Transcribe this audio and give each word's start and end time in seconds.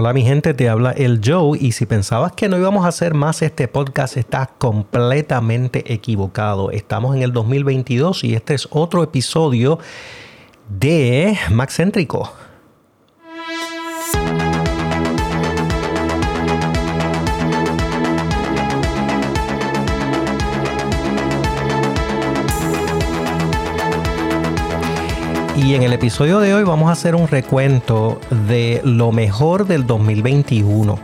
Hola 0.00 0.12
mi 0.12 0.22
gente, 0.22 0.54
te 0.54 0.68
habla 0.68 0.92
el 0.92 1.20
Joe 1.24 1.58
y 1.60 1.72
si 1.72 1.84
pensabas 1.84 2.30
que 2.30 2.48
no 2.48 2.56
íbamos 2.56 2.84
a 2.84 2.88
hacer 2.90 3.14
más 3.14 3.42
este 3.42 3.66
podcast, 3.66 4.16
estás 4.16 4.48
completamente 4.56 5.92
equivocado. 5.92 6.70
Estamos 6.70 7.16
en 7.16 7.22
el 7.22 7.32
2022 7.32 8.22
y 8.22 8.36
este 8.36 8.54
es 8.54 8.68
otro 8.70 9.02
episodio 9.02 9.80
de 10.68 11.36
Max 11.50 11.78
Céntrico. 11.78 12.32
Y 25.68 25.74
en 25.74 25.82
el 25.82 25.92
episodio 25.92 26.40
de 26.40 26.54
hoy 26.54 26.62
vamos 26.62 26.88
a 26.88 26.92
hacer 26.92 27.14
un 27.14 27.28
recuento 27.28 28.18
de 28.48 28.80
lo 28.84 29.12
mejor 29.12 29.66
del 29.66 29.86
2021. 29.86 30.98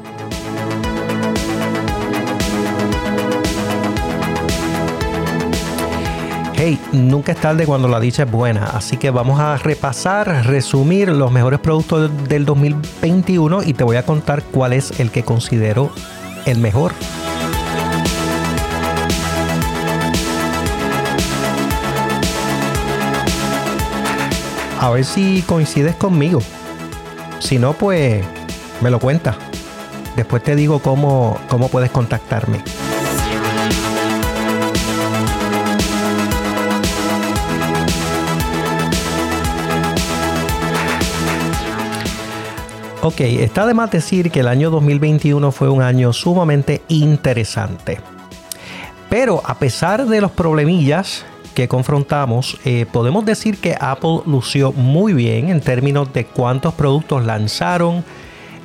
Hey, 6.54 6.80
nunca 6.92 7.32
es 7.32 7.38
tarde 7.42 7.66
cuando 7.66 7.88
la 7.88 8.00
dicha 8.00 8.23
es 8.23 8.30
buena, 8.30 8.64
así 8.64 8.96
que 8.96 9.10
vamos 9.10 9.38
a 9.38 9.59
repasar, 9.59 10.46
resumir 10.46 11.10
los 11.10 11.30
mejores 11.30 11.60
productos 11.60 12.10
del 12.26 12.46
2021 12.46 13.65
y 13.65 13.74
te 13.74 13.84
voy 13.84 13.96
a 13.96 14.06
contar 14.06 14.45
cuál 14.45 14.73
es 14.73 14.98
el 14.98 15.10
que 15.10 15.24
considero 15.24 15.90
el 16.46 16.56
mejor. 16.56 16.92
A 24.84 24.91
ver 24.91 25.06
si 25.06 25.41
coincides 25.47 25.95
conmigo. 25.95 26.41
Si 27.38 27.59
no, 27.59 27.73
pues 27.73 28.23
me 28.83 28.91
lo 28.91 29.01
cuentas. 29.01 29.34
Después 30.15 30.43
te 30.43 30.55
digo 30.55 30.80
cómo, 30.80 31.38
cómo 31.49 31.68
puedes 31.68 31.91
contactarme. 31.91 32.63
Ok, 43.01 43.21
está 43.21 43.66
de 43.66 43.73
más 43.73 43.91
decir 43.91 44.30
que 44.30 44.41
el 44.41 44.48
año 44.48 44.71
2021 44.71 45.51
fue 45.51 45.71
un 45.71 45.80
año 45.80 46.13
sumamente 46.13 46.82
interesante. 46.88 48.01
Pero 49.09 49.41
a 49.46 49.54
pesar 49.54 50.04
de 50.04 50.21
los 50.21 50.30
problemillas 50.30 51.24
que 51.55 51.69
confrontamos, 51.69 52.59
eh, 52.65 52.87
podemos 52.91 53.24
decir 53.24 53.59
que 53.59 53.77
Apple 53.80 54.21
lució 54.27 54.73
muy 54.73 55.13
bien 55.15 55.49
en 55.49 55.60
términos 55.60 56.13
de 56.13 56.27
cuántos 56.27 56.74
productos 56.74 57.24
lanzaron, 57.24 58.05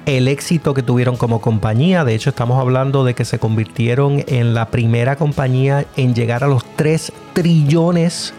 el 0.06 0.28
éxito 0.28 0.74
que 0.74 0.82
tuvieron 0.82 1.16
como 1.16 1.40
compañía. 1.40 2.04
De 2.04 2.16
hecho, 2.16 2.32
estamos 2.32 2.60
hablando 2.60 3.04
de 3.04 3.14
que 3.14 3.26
se 3.26 3.40
convirtieron 3.40 4.24
en 4.28 4.54
la 4.54 4.70
primera 4.70 5.16
compañía 5.16 5.86
en 5.96 6.16
llegar 6.16 6.44
a 6.44 6.48
los 6.48 6.66
3 6.76 7.14
trillones. 7.34 8.34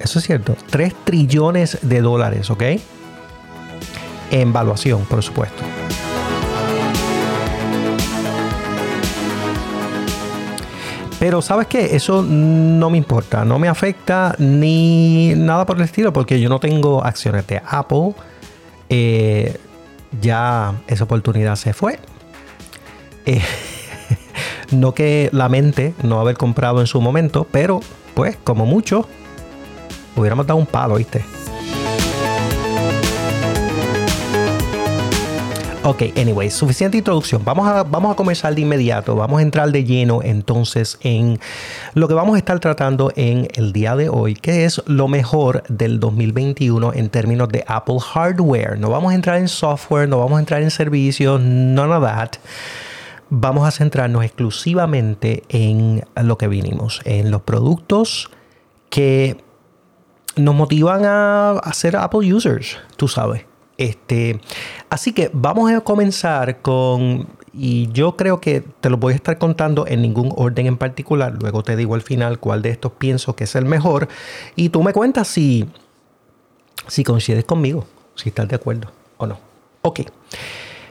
Eso 0.00 0.18
es 0.18 0.24
cierto, 0.24 0.56
3 0.70 0.94
trillones 1.04 1.78
de 1.82 2.00
dólares, 2.00 2.50
¿ok? 2.50 2.62
En 4.30 4.52
valuación, 4.52 5.04
por 5.04 5.22
supuesto. 5.22 5.62
Pero 11.24 11.40
sabes 11.40 11.68
qué, 11.68 11.96
eso 11.96 12.20
no 12.20 12.90
me 12.90 12.98
importa, 12.98 13.46
no 13.46 13.58
me 13.58 13.66
afecta 13.66 14.34
ni 14.38 15.32
nada 15.34 15.64
por 15.64 15.78
el 15.78 15.84
estilo 15.84 16.12
porque 16.12 16.38
yo 16.38 16.50
no 16.50 16.60
tengo 16.60 17.02
acciones 17.02 17.46
de 17.46 17.62
Apple. 17.66 18.12
Eh, 18.90 19.56
ya 20.20 20.74
esa 20.86 21.04
oportunidad 21.04 21.56
se 21.56 21.72
fue. 21.72 21.98
Eh, 23.24 23.40
no 24.70 24.92
que 24.92 25.30
lamente 25.32 25.94
no 26.02 26.20
haber 26.20 26.36
comprado 26.36 26.80
en 26.80 26.86
su 26.86 27.00
momento, 27.00 27.46
pero 27.50 27.80
pues 28.12 28.36
como 28.44 28.66
mucho, 28.66 29.08
hubiéramos 30.16 30.46
dado 30.46 30.60
un 30.60 30.66
palo, 30.66 30.96
¿viste? 30.96 31.24
Ok, 35.86 36.02
anyway, 36.16 36.50
suficiente 36.50 36.96
introducción. 36.96 37.44
Vamos 37.44 37.68
a, 37.68 37.82
vamos 37.82 38.10
a 38.10 38.16
comenzar 38.16 38.54
de 38.54 38.62
inmediato. 38.62 39.16
Vamos 39.16 39.40
a 39.40 39.42
entrar 39.42 39.70
de 39.70 39.84
lleno 39.84 40.22
entonces 40.22 40.96
en 41.02 41.38
lo 41.92 42.08
que 42.08 42.14
vamos 42.14 42.36
a 42.36 42.38
estar 42.38 42.58
tratando 42.58 43.12
en 43.16 43.48
el 43.52 43.74
día 43.74 43.94
de 43.94 44.08
hoy, 44.08 44.32
que 44.32 44.64
es 44.64 44.82
lo 44.86 45.08
mejor 45.08 45.62
del 45.68 46.00
2021 46.00 46.94
en 46.94 47.10
términos 47.10 47.50
de 47.50 47.64
Apple 47.66 47.98
hardware. 48.00 48.78
No 48.78 48.88
vamos 48.88 49.12
a 49.12 49.14
entrar 49.14 49.36
en 49.36 49.46
software, 49.46 50.08
no 50.08 50.20
vamos 50.20 50.38
a 50.38 50.40
entrar 50.40 50.62
en 50.62 50.70
servicios, 50.70 51.38
none 51.42 51.92
of 51.92 52.02
that. 52.02 52.30
Vamos 53.28 53.68
a 53.68 53.70
centrarnos 53.70 54.24
exclusivamente 54.24 55.42
en 55.50 56.02
lo 56.16 56.38
que 56.38 56.48
vinimos, 56.48 57.02
en 57.04 57.30
los 57.30 57.42
productos 57.42 58.30
que 58.88 59.36
nos 60.36 60.54
motivan 60.54 61.04
a, 61.04 61.50
a 61.50 61.72
ser 61.74 61.94
Apple 61.96 62.32
users, 62.32 62.78
tú 62.96 63.06
sabes. 63.06 63.44
Este, 63.76 64.40
así 64.88 65.12
que 65.12 65.30
vamos 65.32 65.72
a 65.72 65.80
comenzar 65.80 66.62
con, 66.62 67.26
y 67.52 67.90
yo 67.92 68.16
creo 68.16 68.40
que 68.40 68.60
te 68.60 68.88
lo 68.88 68.98
voy 68.98 69.14
a 69.14 69.16
estar 69.16 69.36
contando 69.38 69.86
en 69.86 70.02
ningún 70.02 70.32
orden 70.36 70.66
en 70.66 70.76
particular, 70.76 71.34
luego 71.40 71.62
te 71.64 71.74
digo 71.74 71.94
al 71.94 72.02
final 72.02 72.38
cuál 72.38 72.62
de 72.62 72.70
estos 72.70 72.92
pienso 72.92 73.34
que 73.34 73.44
es 73.44 73.54
el 73.56 73.64
mejor, 73.64 74.08
y 74.54 74.68
tú 74.68 74.82
me 74.82 74.92
cuentas 74.92 75.26
si, 75.26 75.68
si 76.86 77.02
coincides 77.02 77.44
conmigo, 77.44 77.84
si 78.14 78.28
estás 78.28 78.48
de 78.48 78.56
acuerdo 78.56 78.92
o 79.16 79.26
no. 79.26 79.38
Ok. 79.82 80.00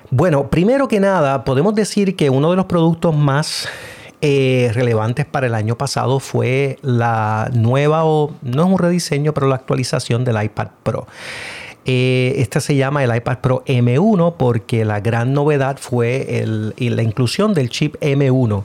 Bueno, 0.10 0.50
primero 0.50 0.88
que 0.88 1.00
nada, 1.00 1.44
podemos 1.44 1.74
decir 1.74 2.16
que 2.16 2.30
uno 2.30 2.52
de 2.52 2.58
los 2.58 2.66
productos 2.66 3.16
más 3.16 3.68
eh, 4.22 4.72
relevantes 4.74 5.26
para 5.26 5.48
el 5.48 5.56
año 5.56 5.78
pasado 5.78 6.20
fue 6.20 6.78
la 6.82 7.50
nueva, 7.54 8.06
o 8.06 8.32
no 8.42 8.64
es 8.64 8.70
un 8.70 8.78
rediseño, 8.78 9.34
pero 9.34 9.48
la 9.48 9.56
actualización 9.56 10.24
del 10.24 10.44
iPad 10.44 10.68
Pro. 10.84 11.08
Eh, 11.86 12.36
este 12.38 12.62
se 12.62 12.76
llama 12.76 13.04
el 13.04 13.14
iPad 13.14 13.40
Pro 13.40 13.64
M1 13.66 14.36
porque 14.38 14.86
la 14.86 15.02
gran 15.02 15.34
novedad 15.34 15.78
fue 15.78 16.46
la 16.78 17.04
inclusión 17.04 17.54
del 17.54 17.70
chip 17.70 17.96
M1 18.00 18.64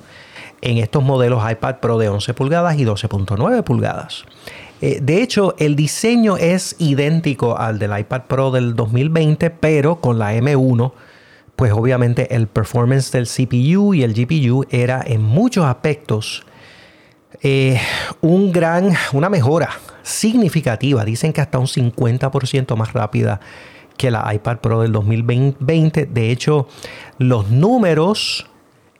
en 0.60 0.78
estos 0.78 1.02
modelos 1.02 1.42
iPad 1.50 1.76
Pro 1.76 1.98
de 1.98 2.08
11 2.08 2.34
pulgadas 2.34 2.78
y 2.78 2.84
12.9 2.84 3.62
pulgadas. 3.62 4.24
Eh, 4.80 5.00
de 5.02 5.22
hecho, 5.22 5.56
el 5.58 5.74
diseño 5.74 6.36
es 6.36 6.76
idéntico 6.78 7.58
al 7.58 7.78
del 7.78 7.98
iPad 7.98 8.22
Pro 8.28 8.50
del 8.50 8.76
2020, 8.76 9.50
pero 9.50 9.96
con 9.96 10.18
la 10.18 10.34
M1, 10.34 10.92
pues 11.56 11.72
obviamente 11.72 12.34
el 12.34 12.46
performance 12.46 13.10
del 13.10 13.26
CPU 13.26 13.94
y 13.94 14.04
el 14.04 14.14
GPU 14.14 14.64
era 14.70 15.02
en 15.04 15.22
muchos 15.22 15.64
aspectos 15.64 16.44
eh, 17.42 17.80
un 18.20 18.52
gran, 18.52 18.94
una 19.12 19.28
mejora 19.28 19.70
significativa. 20.02 21.04
Dicen 21.04 21.32
que 21.32 21.40
hasta 21.40 21.58
un 21.58 21.66
50% 21.66 22.76
más 22.76 22.92
rápida 22.92 23.40
que 23.96 24.10
la 24.10 24.32
iPad 24.32 24.58
Pro 24.58 24.82
del 24.82 24.92
2020. 24.92 26.06
De 26.06 26.30
hecho, 26.30 26.68
los 27.18 27.50
números 27.50 28.46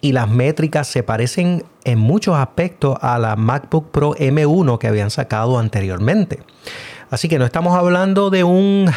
y 0.00 0.12
las 0.12 0.28
métricas 0.28 0.86
se 0.86 1.02
parecen 1.02 1.64
en 1.84 1.98
muchos 1.98 2.36
aspectos 2.36 2.96
a 3.00 3.18
la 3.18 3.36
MacBook 3.36 3.90
Pro 3.90 4.14
M1 4.14 4.78
que 4.78 4.86
habían 4.86 5.10
sacado 5.10 5.58
anteriormente. 5.58 6.40
Así 7.10 7.28
que 7.28 7.38
no 7.38 7.44
estamos 7.44 7.74
hablando 7.76 8.30
de 8.30 8.44
un 8.44 8.90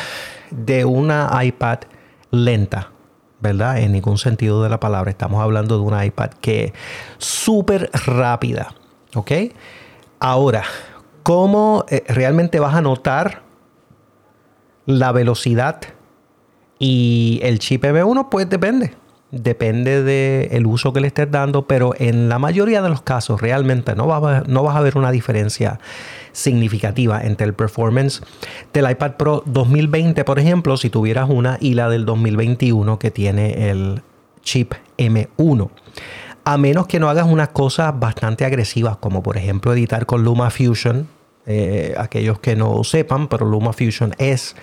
de 0.52 0.84
una 0.84 1.32
iPad 1.44 1.80
lenta, 2.30 2.92
¿verdad? 3.40 3.80
En 3.80 3.94
ningún 3.94 4.18
sentido 4.18 4.62
de 4.64 4.70
la 4.70 4.80
palabra. 4.80 5.10
Estamos 5.10 5.42
hablando 5.42 5.78
de 5.78 5.84
una 5.84 6.06
iPad 6.06 6.32
que 6.42 6.66
es 6.66 6.74
súper 7.18 7.90
rápida. 8.06 8.76
¿Ok? 9.16 9.32
Ahora, 10.20 10.64
¿cómo 11.24 11.86
eh, 11.90 12.04
realmente 12.08 12.60
vas 12.60 12.76
a 12.76 12.82
notar 12.82 13.44
la 14.86 15.12
velocidad 15.12 15.82
y 16.80 17.40
el 17.44 17.60
chip 17.60 17.84
M1? 17.84 18.30
Pues 18.30 18.50
depende. 18.50 18.94
Depende 19.32 20.04
del 20.04 20.66
uso 20.66 20.92
que 20.92 21.00
le 21.00 21.08
estés 21.08 21.32
dando, 21.32 21.66
pero 21.66 21.94
en 21.98 22.28
la 22.28 22.38
mayoría 22.38 22.82
de 22.82 22.90
los 22.90 23.02
casos 23.02 23.40
realmente 23.40 23.96
no 23.96 24.06
vas, 24.06 24.24
a, 24.24 24.44
no 24.46 24.62
vas 24.62 24.76
a 24.76 24.82
ver 24.82 24.98
una 24.98 25.10
diferencia 25.10 25.80
significativa 26.34 27.22
entre 27.22 27.48
el 27.48 27.54
performance 27.54 28.22
del 28.74 28.92
iPad 28.92 29.14
Pro 29.14 29.42
2020, 29.46 30.26
por 30.26 30.38
ejemplo, 30.38 30.76
si 30.76 30.90
tuvieras 30.90 31.30
una 31.30 31.58
y 31.62 31.76
la 31.76 31.88
del 31.88 32.06
2021 32.06 33.00
que 33.00 33.10
tiene 33.10 33.70
el 33.70 34.02
chip 34.44 34.74
M1 34.98 35.70
a 36.44 36.58
menos 36.58 36.88
que 36.88 37.00
no 37.00 37.10
hagas 37.10 37.28
unas 37.28 37.50
cosas 37.50 37.98
bastante 38.00 38.46
agresivas, 38.46 38.98
como 38.98 39.24
por 39.24 39.38
ejemplo 39.38 39.74
editar 39.74 40.06
con 40.06 40.24
LumaFusion. 40.24 41.08
Eh, 41.48 41.96
aquellos 41.98 42.40
que 42.40 42.56
no 42.56 42.84
sepan, 42.84 43.28
pero 43.28 43.46
LumaFusion 43.46 44.14
es 44.20 44.56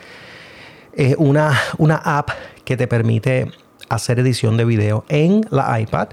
una, 1.19 1.59
una 1.79 1.97
app 1.97 2.31
que 2.65 2.77
te 2.77 2.87
permite 2.87 3.51
hacer 3.89 4.19
edición 4.19 4.57
de 4.57 4.65
video 4.65 5.05
en 5.09 5.43
la 5.51 5.81
iPad. 5.81 6.09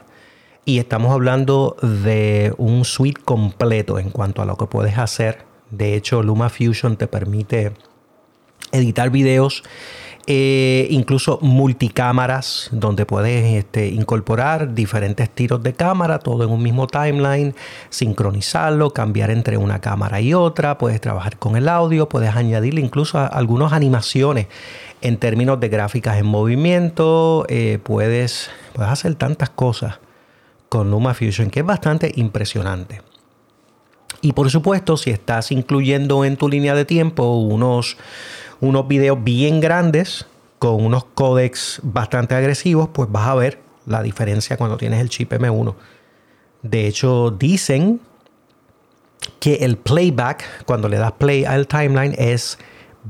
Y 0.65 0.79
estamos 0.79 1.11
hablando 1.11 1.75
de 1.81 2.53
un 2.57 2.85
suite 2.85 3.21
completo 3.23 3.99
en 3.99 4.09
cuanto 4.09 4.41
a 4.41 4.45
lo 4.45 4.57
que 4.57 4.65
puedes 4.65 4.97
hacer. 4.97 5.45
De 5.69 5.95
hecho, 5.95 6.23
LumaFusion 6.23 6.97
te 6.97 7.07
permite 7.07 7.73
editar 8.71 9.09
videos 9.09 9.63
Eh, 10.27 10.87
incluso 10.89 11.37
multicámaras, 11.43 12.69
donde 12.71 13.05
puedes 13.05 13.45
este, 13.53 13.89
incorporar 13.89 14.73
diferentes 14.73 15.29
tiros 15.29 15.61
de 15.61 15.73
cámara, 15.73 16.17
todo 16.17 16.43
en 16.43 16.49
un 16.49 16.63
mismo 16.63 16.87
timeline, 16.87 17.53
sincronizarlo, 17.91 18.89
cambiar 18.89 19.29
entre 19.29 19.57
una 19.57 19.81
cámara 19.81 20.21
y 20.21 20.33
otra, 20.33 20.79
puedes 20.79 20.99
trabajar 20.99 21.37
con 21.37 21.55
el 21.57 21.69
audio, 21.69 22.09
puedes 22.09 22.35
añadirle 22.35 22.81
incluso 22.81 23.19
algunas 23.19 23.71
animaciones 23.71 24.47
en 25.01 25.17
términos 25.17 25.59
de 25.59 25.69
gráficas 25.69 26.17
en 26.17 26.25
movimiento, 26.25 27.45
eh, 27.47 27.77
puedes, 27.83 28.49
puedes 28.73 28.91
hacer 28.91 29.13
tantas 29.13 29.51
cosas 29.51 29.99
con 30.69 30.89
LumaFusion 30.89 31.51
que 31.51 31.59
es 31.59 31.65
bastante 31.67 32.11
impresionante. 32.15 33.03
Y 34.21 34.33
por 34.33 34.49
supuesto, 34.49 34.97
si 34.97 35.11
estás 35.11 35.51
incluyendo 35.51 36.25
en 36.25 36.35
tu 36.35 36.49
línea 36.49 36.73
de 36.73 36.85
tiempo 36.85 37.37
unos 37.37 37.97
unos 38.65 38.87
videos 38.87 39.23
bien 39.23 39.61
grandes 39.61 40.25
con 40.59 40.83
unos 40.83 41.05
códecs 41.05 41.79
bastante 41.83 42.35
agresivos, 42.35 42.89
pues 42.93 43.11
vas 43.11 43.27
a 43.27 43.35
ver 43.35 43.59
la 43.85 44.01
diferencia 44.01 44.57
cuando 44.57 44.77
tienes 44.77 45.01
el 45.01 45.09
chip 45.09 45.31
M1. 45.31 45.75
De 46.61 46.87
hecho, 46.87 47.31
dicen 47.31 48.01
que 49.39 49.55
el 49.55 49.77
playback, 49.77 50.65
cuando 50.65 50.89
le 50.89 50.97
das 50.97 51.11
play 51.13 51.45
al 51.45 51.67
timeline, 51.67 52.15
es 52.17 52.57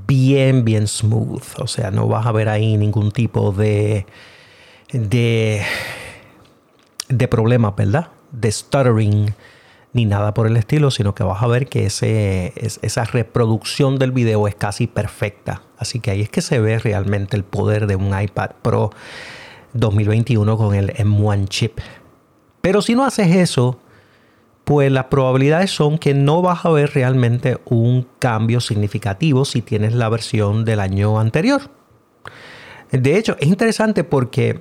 bien, 0.05 0.65
bien 0.65 0.87
smooth. 0.87 1.43
O 1.59 1.67
sea, 1.67 1.91
no 1.91 2.07
vas 2.07 2.25
a 2.25 2.31
ver 2.31 2.49
ahí 2.49 2.77
ningún 2.77 3.11
tipo 3.11 3.51
de, 3.51 4.05
de, 4.91 5.61
de 7.07 7.27
problema, 7.27 7.71
¿verdad? 7.71 8.09
De 8.31 8.51
stuttering 8.51 9.33
ni 9.95 10.03
nada 10.03 10.33
por 10.33 10.45
el 10.45 10.57
estilo, 10.57 10.91
sino 10.91 11.15
que 11.15 11.23
vas 11.23 11.41
a 11.41 11.47
ver 11.47 11.67
que 11.67 11.85
ese, 11.85 12.51
esa 12.57 13.05
reproducción 13.05 13.97
del 13.97 14.11
video 14.11 14.45
es 14.45 14.53
casi 14.53 14.87
perfecta. 14.87 15.61
Así 15.77 16.01
que 16.01 16.11
ahí 16.11 16.21
es 16.21 16.29
que 16.29 16.41
se 16.41 16.59
ve 16.59 16.77
realmente 16.79 17.37
el 17.37 17.45
poder 17.45 17.87
de 17.87 17.95
un 17.95 18.07
iPad 18.07 18.51
Pro 18.61 18.91
2021 19.71 20.57
con 20.57 20.75
el 20.75 20.93
M1 20.93 21.47
chip. 21.47 21.79
Pero 22.59 22.81
si 22.81 22.93
no 22.93 23.05
haces 23.05 23.33
eso, 23.37 23.79
pues 24.65 24.91
las 24.91 25.05
probabilidades 25.05 25.71
son 25.71 25.97
que 25.97 26.13
no 26.13 26.41
vas 26.41 26.65
a 26.65 26.71
ver 26.71 26.91
realmente 26.93 27.57
un 27.63 28.05
cambio 28.19 28.59
significativo 28.59 29.45
si 29.45 29.61
tienes 29.61 29.93
la 29.93 30.09
versión 30.09 30.65
del 30.65 30.81
año 30.81 31.21
anterior. 31.21 31.71
De 32.91 33.17
hecho, 33.17 33.37
es 33.39 33.47
interesante 33.47 34.03
porque 34.03 34.59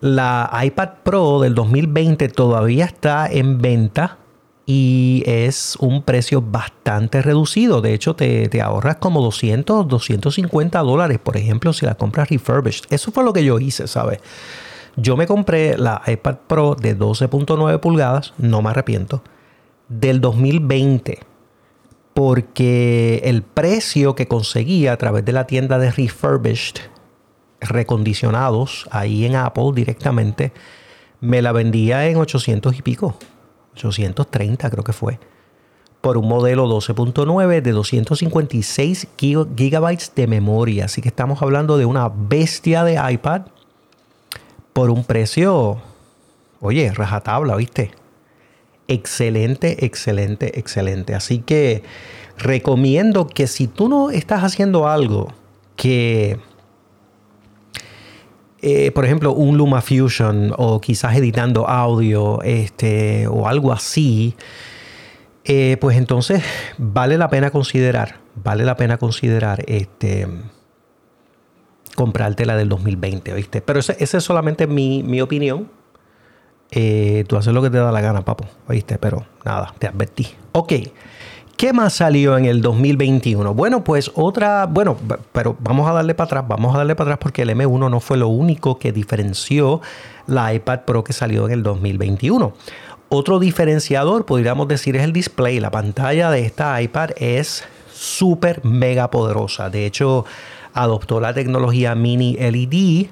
la 0.00 0.50
iPad 0.64 0.88
Pro 1.04 1.40
del 1.40 1.54
2020 1.54 2.28
todavía 2.28 2.86
está 2.86 3.26
en 3.30 3.58
venta 3.58 4.20
y 4.66 5.24
es 5.26 5.76
un 5.76 6.02
precio 6.02 6.40
bastante 6.40 7.20
reducido. 7.22 7.80
De 7.80 7.94
hecho, 7.94 8.14
te, 8.14 8.48
ahorras 8.60 8.96
como 8.96 9.20
200, 9.22 9.88
250 9.88 10.78
dólares, 10.80 11.18
por 11.18 11.36
ejemplo, 11.36 11.72
si 11.72 11.86
la 11.86 11.94
compras 11.94 12.28
refurbished. 12.28 12.84
Eso 12.90 13.10
fue 13.10 13.24
lo 13.24 13.32
que 13.32 13.44
yo 13.44 13.58
hice, 13.58 13.88
¿sabes? 13.88 14.20
Yo 14.96 15.16
me 15.16 15.26
compré 15.26 15.76
la 15.78 16.02
iPad 16.06 16.36
Pro 16.46 16.74
de 16.74 16.96
12.9 16.96 17.80
pulgadas, 17.80 18.34
no 18.38 18.62
me 18.62 18.70
arrepiento, 18.70 19.22
del 19.88 20.20
2020, 20.20 21.18
porque 22.14 23.22
el 23.24 23.42
precio 23.42 24.14
que 24.14 24.28
conseguía 24.28 24.92
a 24.92 24.96
través 24.96 25.24
de 25.24 25.32
la 25.32 25.46
tienda 25.46 25.78
de 25.78 25.90
refurbished, 25.90 26.76
recondicionados, 27.60 28.86
ahí 28.90 29.24
en 29.24 29.36
Apple 29.36 29.70
directamente, 29.74 30.52
me 31.20 31.40
la 31.40 31.52
vendía 31.52 32.06
en 32.08 32.16
800 32.18 32.78
y 32.78 32.82
pico. 32.82 33.16
830 33.74 34.70
creo 34.70 34.84
que 34.84 34.92
fue, 34.92 35.18
por 36.00 36.18
un 36.18 36.28
modelo 36.28 36.66
12.9 36.66 37.62
de 37.62 37.72
256 37.72 39.08
gigabytes 39.16 40.12
de 40.14 40.26
memoria. 40.26 40.86
Así 40.86 41.00
que 41.00 41.08
estamos 41.08 41.42
hablando 41.42 41.78
de 41.78 41.86
una 41.86 42.08
bestia 42.08 42.84
de 42.84 43.00
iPad 43.12 43.42
por 44.72 44.90
un 44.90 45.04
precio, 45.04 45.80
oye, 46.60 46.92
rajatabla, 46.92 47.56
¿viste? 47.56 47.92
Excelente, 48.88 49.84
excelente, 49.84 50.58
excelente. 50.58 51.14
Así 51.14 51.38
que 51.38 51.82
recomiendo 52.36 53.26
que 53.26 53.46
si 53.46 53.68
tú 53.68 53.88
no 53.88 54.10
estás 54.10 54.42
haciendo 54.42 54.88
algo 54.88 55.32
que 55.76 56.38
eh, 58.62 58.92
por 58.92 59.04
ejemplo, 59.04 59.32
un 59.32 59.58
LumaFusion 59.58 60.54
o 60.56 60.80
quizás 60.80 61.16
editando 61.16 61.68
audio 61.68 62.40
este, 62.42 63.26
o 63.26 63.48
algo 63.48 63.72
así, 63.72 64.36
eh, 65.44 65.76
pues 65.80 65.96
entonces 65.96 66.44
vale 66.78 67.18
la 67.18 67.28
pena 67.28 67.50
considerar, 67.50 68.20
vale 68.36 68.64
la 68.64 68.76
pena 68.76 68.98
considerar 68.98 69.64
este, 69.66 70.28
comprarte 71.96 72.46
la 72.46 72.56
del 72.56 72.68
2020, 72.68 73.34
¿viste? 73.34 73.62
Pero 73.62 73.80
esa 73.80 73.94
es 73.98 74.24
solamente 74.24 74.68
mi, 74.68 75.02
mi 75.02 75.20
opinión. 75.20 75.68
Eh, 76.70 77.24
tú 77.26 77.36
haces 77.36 77.52
lo 77.52 77.62
que 77.62 77.68
te 77.68 77.78
da 77.78 77.90
la 77.90 78.00
gana, 78.00 78.24
papo, 78.24 78.46
¿viste? 78.68 78.96
Pero 78.96 79.26
nada, 79.44 79.74
te 79.78 79.88
advertí. 79.88 80.28
Ok. 80.52 80.72
¿Qué 81.56 81.72
más 81.72 81.94
salió 81.94 82.36
en 82.36 82.44
el 82.46 82.60
2021? 82.60 83.54
Bueno, 83.54 83.84
pues 83.84 84.10
otra, 84.14 84.66
bueno, 84.66 84.96
pero 85.32 85.56
vamos 85.60 85.88
a 85.88 85.92
darle 85.92 86.14
para 86.14 86.26
atrás, 86.26 86.44
vamos 86.48 86.74
a 86.74 86.78
darle 86.78 86.96
para 86.96 87.10
atrás 87.10 87.18
porque 87.22 87.42
el 87.42 87.50
M1 87.50 87.90
no 87.90 88.00
fue 88.00 88.16
lo 88.16 88.28
único 88.28 88.78
que 88.78 88.92
diferenció 88.92 89.80
la 90.26 90.52
iPad 90.52 90.80
Pro 90.80 91.04
que 91.04 91.12
salió 91.12 91.46
en 91.46 91.52
el 91.52 91.62
2021. 91.62 92.52
Otro 93.08 93.38
diferenciador, 93.38 94.24
podríamos 94.24 94.68
decir, 94.68 94.96
es 94.96 95.02
el 95.02 95.12
display. 95.12 95.60
La 95.60 95.70
pantalla 95.70 96.30
de 96.30 96.46
esta 96.46 96.80
iPad 96.80 97.10
es 97.16 97.64
súper 97.92 98.64
mega 98.64 99.10
poderosa. 99.10 99.68
De 99.70 99.86
hecho, 99.86 100.24
adoptó 100.72 101.20
la 101.20 101.34
tecnología 101.34 101.94
mini 101.94 102.34
LED 102.34 103.08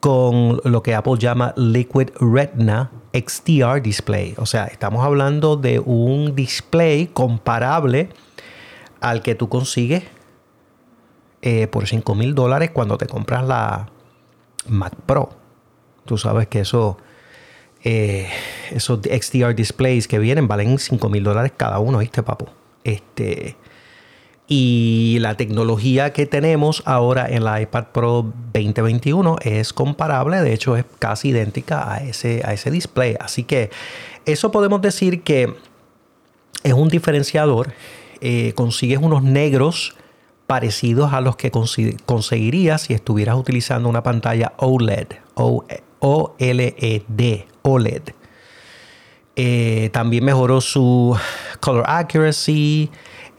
con 0.00 0.60
lo 0.64 0.82
que 0.82 0.94
Apple 0.94 1.18
llama 1.18 1.52
Liquid 1.56 2.10
Retina 2.20 2.90
XDR 3.12 3.82
display. 3.82 4.34
O 4.38 4.46
sea, 4.46 4.64
estamos 4.64 5.04
hablando 5.04 5.56
de 5.56 5.80
un 5.80 6.34
display 6.34 7.06
comparable 7.06 8.10
al 9.00 9.22
que 9.22 9.34
tú 9.34 9.48
consigues 9.48 10.04
eh, 11.42 11.66
por 11.68 11.86
5 11.86 12.14
mil 12.14 12.34
dólares 12.34 12.70
cuando 12.72 12.98
te 12.98 13.06
compras 13.06 13.44
la 13.44 13.88
Mac 14.66 14.94
Pro. 15.06 15.30
Tú 16.04 16.18
sabes 16.18 16.48
que 16.48 16.60
eso, 16.60 16.98
eh, 17.84 18.28
esos 18.70 19.00
XDR 19.00 19.54
displays 19.54 20.08
que 20.08 20.18
vienen 20.18 20.48
valen 20.48 20.78
5 20.78 21.08
mil 21.08 21.22
dólares 21.22 21.52
cada 21.56 21.78
uno, 21.78 21.98
¿viste, 21.98 22.22
papo? 22.22 22.48
Este, 22.84 23.56
y 24.50 25.18
la 25.20 25.36
tecnología 25.36 26.14
que 26.14 26.24
tenemos 26.24 26.82
ahora 26.86 27.28
en 27.28 27.44
la 27.44 27.60
iPad 27.60 27.88
Pro 27.92 28.32
2021 28.54 29.36
es 29.42 29.74
comparable, 29.74 30.40
de 30.40 30.54
hecho 30.54 30.74
es 30.74 30.86
casi 30.98 31.28
idéntica 31.28 31.92
a 31.92 31.98
ese, 31.98 32.40
a 32.44 32.54
ese 32.54 32.70
display. 32.70 33.14
Así 33.20 33.44
que 33.44 33.70
eso 34.24 34.50
podemos 34.50 34.80
decir 34.80 35.22
que 35.22 35.54
es 36.64 36.72
un 36.72 36.88
diferenciador. 36.88 37.74
Eh, 38.22 38.54
consigues 38.54 38.98
unos 38.98 39.22
negros 39.22 39.94
parecidos 40.46 41.12
a 41.12 41.20
los 41.20 41.36
que 41.36 41.50
conseguirías 41.50 42.82
si 42.82 42.94
estuvieras 42.94 43.36
utilizando 43.36 43.88
una 43.88 44.02
pantalla 44.02 44.54
OLED. 44.56 45.08
O-L-E-D, 45.34 45.76
OLED. 47.62 48.02
Eh, 49.36 49.90
también 49.92 50.24
mejoró 50.24 50.62
su 50.62 51.16
color 51.60 51.84
accuracy. 51.86 52.90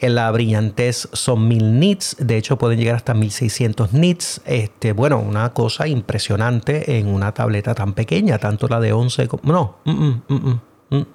En 0.01 0.15
la 0.15 0.31
brillantez 0.31 1.09
son 1.11 1.47
1000 1.49 1.79
nits, 1.79 2.15
de 2.19 2.37
hecho 2.37 2.57
pueden 2.57 2.79
llegar 2.79 2.95
hasta 2.95 3.13
1600 3.13 3.91
nits. 3.91 4.41
Este, 4.45 4.93
bueno, 4.93 5.19
una 5.19 5.53
cosa 5.53 5.87
impresionante 5.87 6.97
en 6.97 7.07
una 7.07 7.33
tableta 7.33 7.75
tan 7.75 7.93
pequeña, 7.93 8.37
tanto 8.37 8.67
la 8.69 8.79
de 8.79 8.93
11 8.93 9.27
como... 9.27 9.51
No, 9.51 9.75
mm, 9.83 9.91
mm, 10.27 10.59
mm, 10.89 11.05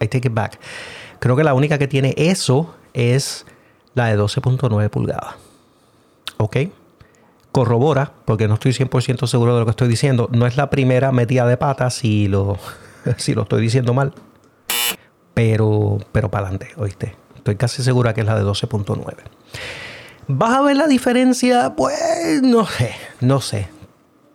I 0.00 0.08
take 0.08 0.28
it 0.28 0.34
back. 0.34 0.58
Creo 1.20 1.36
que 1.36 1.44
la 1.44 1.54
única 1.54 1.78
que 1.78 1.88
tiene 1.88 2.12
eso 2.18 2.74
es 2.92 3.46
la 3.94 4.06
de 4.06 4.18
12.9 4.18 4.90
pulgadas. 4.90 5.36
¿Ok? 6.36 6.56
Corrobora, 7.50 8.12
porque 8.26 8.46
no 8.46 8.54
estoy 8.54 8.72
100% 8.72 9.26
seguro 9.26 9.54
de 9.54 9.60
lo 9.60 9.66
que 9.66 9.70
estoy 9.70 9.88
diciendo. 9.88 10.28
No 10.32 10.46
es 10.46 10.58
la 10.58 10.68
primera 10.68 11.12
metida 11.12 11.46
de 11.46 11.56
pata 11.56 11.88
si 11.88 12.28
lo, 12.28 12.58
si 13.16 13.32
lo 13.32 13.42
estoy 13.42 13.62
diciendo 13.62 13.94
mal. 13.94 14.12
Pero, 15.32 15.98
pero 16.12 16.30
para 16.30 16.48
adelante, 16.48 16.72
¿oíste? 16.76 17.23
Estoy 17.44 17.56
casi 17.56 17.82
segura 17.82 18.14
que 18.14 18.22
es 18.22 18.26
la 18.26 18.36
de 18.36 18.42
12.9. 18.42 19.04
¿Vas 20.28 20.54
a 20.54 20.62
ver 20.62 20.78
la 20.78 20.86
diferencia? 20.86 21.74
Pues 21.76 22.40
no 22.42 22.64
sé, 22.64 22.92
no 23.20 23.42
sé. 23.42 23.68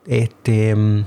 Este, 0.05 0.75
mm, 0.75 1.05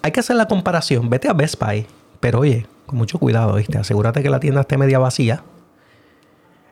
hay 0.00 0.12
que 0.12 0.20
hacer 0.20 0.36
la 0.36 0.48
comparación. 0.48 1.10
Vete 1.10 1.28
a 1.28 1.34
Best 1.34 1.60
Buy, 1.60 1.86
pero 2.20 2.38
oye, 2.38 2.66
con 2.86 2.96
mucho 2.96 3.18
cuidado, 3.18 3.56
¿viste? 3.56 3.76
Asegúrate 3.76 4.22
que 4.22 4.30
la 4.30 4.40
tienda 4.40 4.62
esté 4.62 4.78
media 4.78 4.98
vacía. 4.98 5.44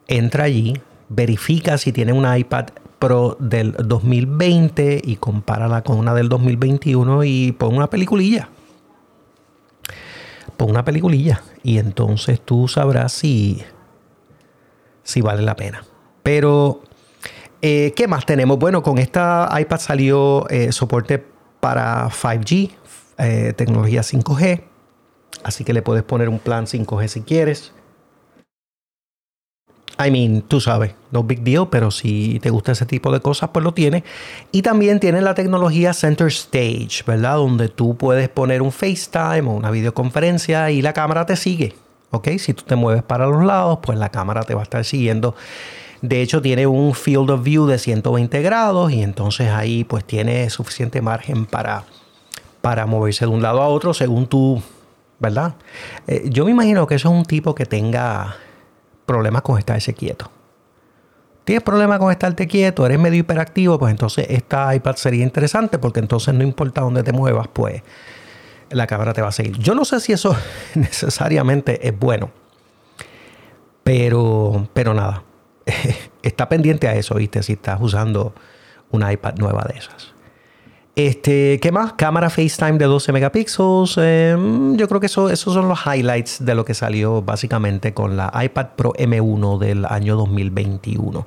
Entra 0.09 0.45
allí, 0.45 0.81
verifica 1.11 1.77
si 1.77 1.93
tiene 1.93 2.15
una 2.15 2.39
iPad 2.39 2.69
Pro 2.99 3.37
del 3.39 3.75
2020 3.75 5.03
y 5.05 5.17
compárala 5.17 5.83
con 5.83 5.99
una 5.99 6.15
del 6.15 6.31
2021 6.31 7.23
y 7.25 7.53
pon 7.53 7.77
una 7.77 7.91
peliculilla. 7.91 8.49
Pon 10.57 10.71
una 10.71 10.87
peliculilla 10.87 11.43
y 11.63 11.77
entonces 11.77 12.41
tú 12.41 12.67
sabrás 12.67 13.13
si 13.13 13.63
si 15.07 15.23
vale 15.23 15.41
la 15.41 15.57
pena. 15.57 15.85
Pero 16.23 16.83
Eh, 17.63 17.93
¿Qué 17.97 18.07
más 18.07 18.27
tenemos? 18.27 18.59
Bueno, 18.59 18.83
con 18.83 18.99
esta 18.99 19.49
iPad 19.59 19.81
salió 19.81 20.49
eh, 20.51 20.73
soporte 20.73 21.25
para 21.61 22.09
5G, 22.11 22.71
eh, 23.19 23.55
tecnología 23.57 24.03
5G. 24.03 24.63
Así 25.43 25.65
que 25.65 25.73
le 25.73 25.83
puedes 25.83 26.05
poner 26.05 26.29
un 26.29 26.39
plan 26.39 26.67
5G 26.67 27.09
si 27.09 27.23
quieres. 27.23 27.73
I 29.99 30.11
mean, 30.11 30.43
tú 30.43 30.61
sabes, 30.61 30.95
no 31.11 31.25
big 31.25 31.43
deal, 31.43 31.69
pero 31.71 31.91
si 31.91 32.39
te 32.41 32.51
gusta 32.51 32.73
ese 32.73 32.85
tipo 32.85 33.11
de 33.11 33.21
cosas, 33.21 33.51
pues 33.53 33.65
lo 33.65 33.73
tiene. 33.73 34.05
Y 34.53 34.61
también 34.61 35.01
tiene 35.01 35.23
la 35.23 35.35
tecnología 35.35 35.95
Center 35.95 36.27
Stage, 36.27 37.03
¿verdad? 37.07 37.37
Donde 37.37 37.71
tú 37.71 37.97
puedes 37.97 38.29
poner 38.29 38.61
un 38.61 38.73
FaceTime 38.73 39.49
o 39.49 39.53
una 39.53 39.71
videoconferencia 39.71 40.71
y 40.71 40.83
la 40.83 40.93
cámara 40.93 41.25
te 41.25 41.37
sigue. 41.37 41.75
¿Ok? 42.17 42.29
Si 42.39 42.55
tú 42.55 42.65
te 42.65 42.77
mueves 42.77 43.03
para 43.03 43.27
los 43.27 43.45
lados, 43.45 43.79
pues 43.83 43.99
la 43.99 44.11
cámara 44.11 44.43
te 44.43 44.55
va 44.55 44.61
a 44.61 44.65
estar 44.65 44.85
siguiendo. 44.85 45.35
De 46.03 46.21
hecho, 46.21 46.43
tiene 46.43 46.67
un 46.67 46.95
field 46.95 47.31
of 47.31 47.43
view 47.43 47.67
de 47.67 47.79
120 47.79 48.43
grados 48.43 48.93
y 48.93 49.03
entonces 49.03 49.49
ahí 49.51 49.85
pues 49.85 50.05
tiene 50.05 50.49
suficiente 50.51 51.01
margen 51.01 51.47
para, 51.47 51.85
para 52.61 52.87
moverse 52.87 53.25
de 53.25 53.31
un 53.31 53.43
lado 53.43 53.63
a 53.63 53.69
otro 53.69 53.95
según 53.95 54.27
tú, 54.27 54.63
¿verdad? 55.19 55.55
Eh, 56.07 56.25
yo 56.27 56.45
me 56.45 56.51
imagino 56.51 56.87
que 56.87 56.97
eso 56.97 57.09
es 57.09 57.15
un 57.15 57.25
tipo 57.25 57.55
que 57.55 57.67
tenga 57.67 58.37
problemas 59.07 59.43
con 59.43 59.59
estarse 59.59 59.95
quieto. 59.95 60.31
Tienes 61.45 61.63
problemas 61.63 62.01
con 62.01 62.11
estarte 62.11 62.49
quieto, 62.49 62.85
eres 62.85 62.99
medio 62.99 63.21
hiperactivo, 63.21 63.79
pues 63.79 63.93
entonces 63.93 64.27
esta 64.29 64.75
iPad 64.75 64.97
sería 64.97 65.23
interesante 65.23 65.79
porque 65.79 66.01
entonces 66.01 66.35
no 66.35 66.43
importa 66.43 66.81
dónde 66.81 67.05
te 67.05 67.13
muevas, 67.13 67.47
pues 67.53 67.83
la 68.71 68.87
cámara 68.87 69.13
te 69.13 69.23
va 69.23 69.29
a 69.29 69.33
seguir. 69.33 69.59
Yo 69.59 69.75
no 69.75 69.85
sé 69.85 70.01
si 70.01 70.13
eso 70.13 70.37
necesariamente 70.75 71.87
es 71.87 71.99
bueno, 71.99 72.31
pero, 73.83 74.69
pero 74.73 74.95
nada, 74.95 75.23
está 76.23 76.49
pendiente 76.49 76.89
a 76.89 76.95
eso, 76.95 77.15
¿viste? 77.15 77.43
Si 77.43 77.55
estás 77.55 77.79
usando 77.81 78.35
una 78.91 79.13
iPad 79.13 79.35
nueva 79.37 79.65
de 79.71 79.79
esas. 79.79 80.17
Este, 80.97 81.61
¿Qué 81.61 81.73
más? 81.73 81.93
Cámara 81.93 82.31
FaceTime 82.31 82.79
de 82.79 82.87
12 82.87 83.13
megapíxeles. 83.13 83.99
Em, 83.99 84.77
yo 84.79 84.89
creo 84.89 84.99
que 84.99 85.07
eso, 85.07 85.29
esos 85.29 85.53
son 85.53 85.69
los 85.69 85.81
highlights 85.85 86.43
de 86.43 86.55
lo 86.55 86.65
que 86.65 86.73
salió 86.73 87.21
básicamente 87.21 87.93
con 87.93 88.17
la 88.17 88.33
iPad 88.43 88.69
Pro 88.77 88.95
M1 88.95 89.59
del 89.59 89.85
año 89.85 90.17
2021. 90.17 91.27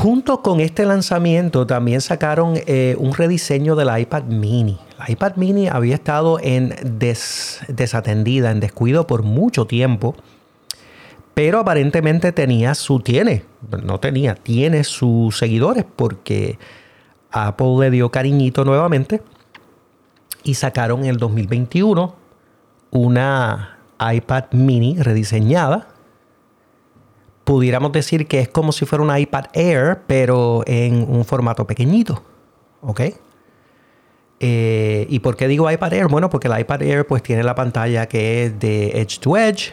Junto 0.00 0.42
con 0.42 0.60
este 0.60 0.86
lanzamiento 0.86 1.66
también 1.66 2.00
sacaron 2.00 2.54
eh, 2.68 2.94
un 3.00 3.14
rediseño 3.14 3.74
de 3.74 3.84
la 3.84 3.98
iPad 3.98 4.22
mini. 4.26 4.78
La 4.96 5.10
iPad 5.10 5.34
mini 5.34 5.66
había 5.66 5.96
estado 5.96 6.38
en 6.40 6.72
desatendida, 6.86 8.52
en 8.52 8.60
descuido 8.60 9.08
por 9.08 9.24
mucho 9.24 9.66
tiempo, 9.66 10.14
pero 11.34 11.58
aparentemente 11.58 12.30
tenía 12.30 12.76
su, 12.76 13.00
tiene, 13.00 13.42
no 13.82 13.98
tenía, 13.98 14.36
tiene 14.36 14.84
sus 14.84 15.36
seguidores 15.36 15.84
porque 15.96 16.60
Apple 17.32 17.74
le 17.80 17.90
dio 17.90 18.08
cariñito 18.12 18.64
nuevamente 18.64 19.20
y 20.44 20.54
sacaron 20.54 21.00
en 21.00 21.06
el 21.06 21.16
2021 21.16 22.14
una 22.92 23.78
iPad 23.98 24.44
mini 24.52 24.96
rediseñada. 24.96 25.88
Pudiéramos 27.48 27.92
decir 27.92 28.26
que 28.26 28.40
es 28.40 28.48
como 28.50 28.72
si 28.72 28.84
fuera 28.84 29.02
una 29.02 29.18
iPad 29.18 29.46
Air, 29.54 30.00
pero 30.06 30.62
en 30.66 31.06
un 31.08 31.24
formato 31.24 31.66
pequeñito. 31.66 32.22
¿Ok? 32.82 33.00
Eh, 34.38 35.06
¿Y 35.08 35.18
por 35.20 35.34
qué 35.34 35.48
digo 35.48 35.70
iPad 35.70 35.94
Air? 35.94 36.08
Bueno, 36.08 36.28
porque 36.28 36.50
la 36.50 36.60
iPad 36.60 36.82
Air 36.82 37.06
pues 37.06 37.22
tiene 37.22 37.42
la 37.42 37.54
pantalla 37.54 38.06
que 38.06 38.44
es 38.44 38.60
de 38.60 39.00
edge 39.00 39.18
to 39.20 39.38
edge 39.38 39.72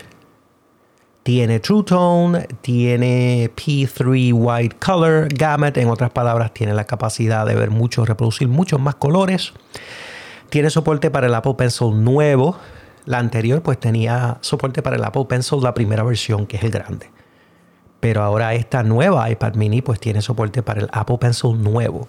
tiene 1.23 1.59
True 1.59 1.83
Tone, 1.83 2.47
tiene 2.61 3.51
P3 3.53 4.31
White 4.33 4.77
Color 4.77 5.27
Gamut, 5.33 5.75
en 5.75 5.89
otras 5.89 6.11
palabras, 6.11 6.53
tiene 6.53 6.73
la 6.73 6.85
capacidad 6.85 7.45
de 7.45 7.55
ver 7.55 7.71
mucho, 7.71 8.05
reproducir 8.05 8.47
muchos 8.47 8.79
más 8.79 8.95
colores. 8.95 9.51
Tiene 10.49 10.69
soporte 10.69 11.11
para 11.11 11.27
el 11.27 11.33
Apple 11.33 11.55
Pencil 11.57 12.01
nuevo. 12.01 12.55
La 13.03 13.17
anterior 13.17 13.61
pues 13.61 13.81
tenía 13.81 14.37
soporte 14.39 14.81
para 14.81 14.95
el 14.95 15.03
Apple 15.03 15.25
Pencil, 15.27 15.59
la 15.61 15.73
primera 15.73 16.03
versión, 16.03 16.45
que 16.45 16.55
es 16.55 16.63
el 16.63 16.71
grande. 16.71 17.09
Pero 18.05 18.21
ahora 18.21 18.53
esta 18.53 18.83
nueva 18.83 19.27
iPad 19.31 19.55
mini 19.55 19.81
pues 19.81 19.99
tiene 19.99 20.21
soporte 20.21 20.61
para 20.61 20.81
el 20.81 20.89
Apple 20.91 21.17
Pencil 21.17 21.59
nuevo. 21.59 22.07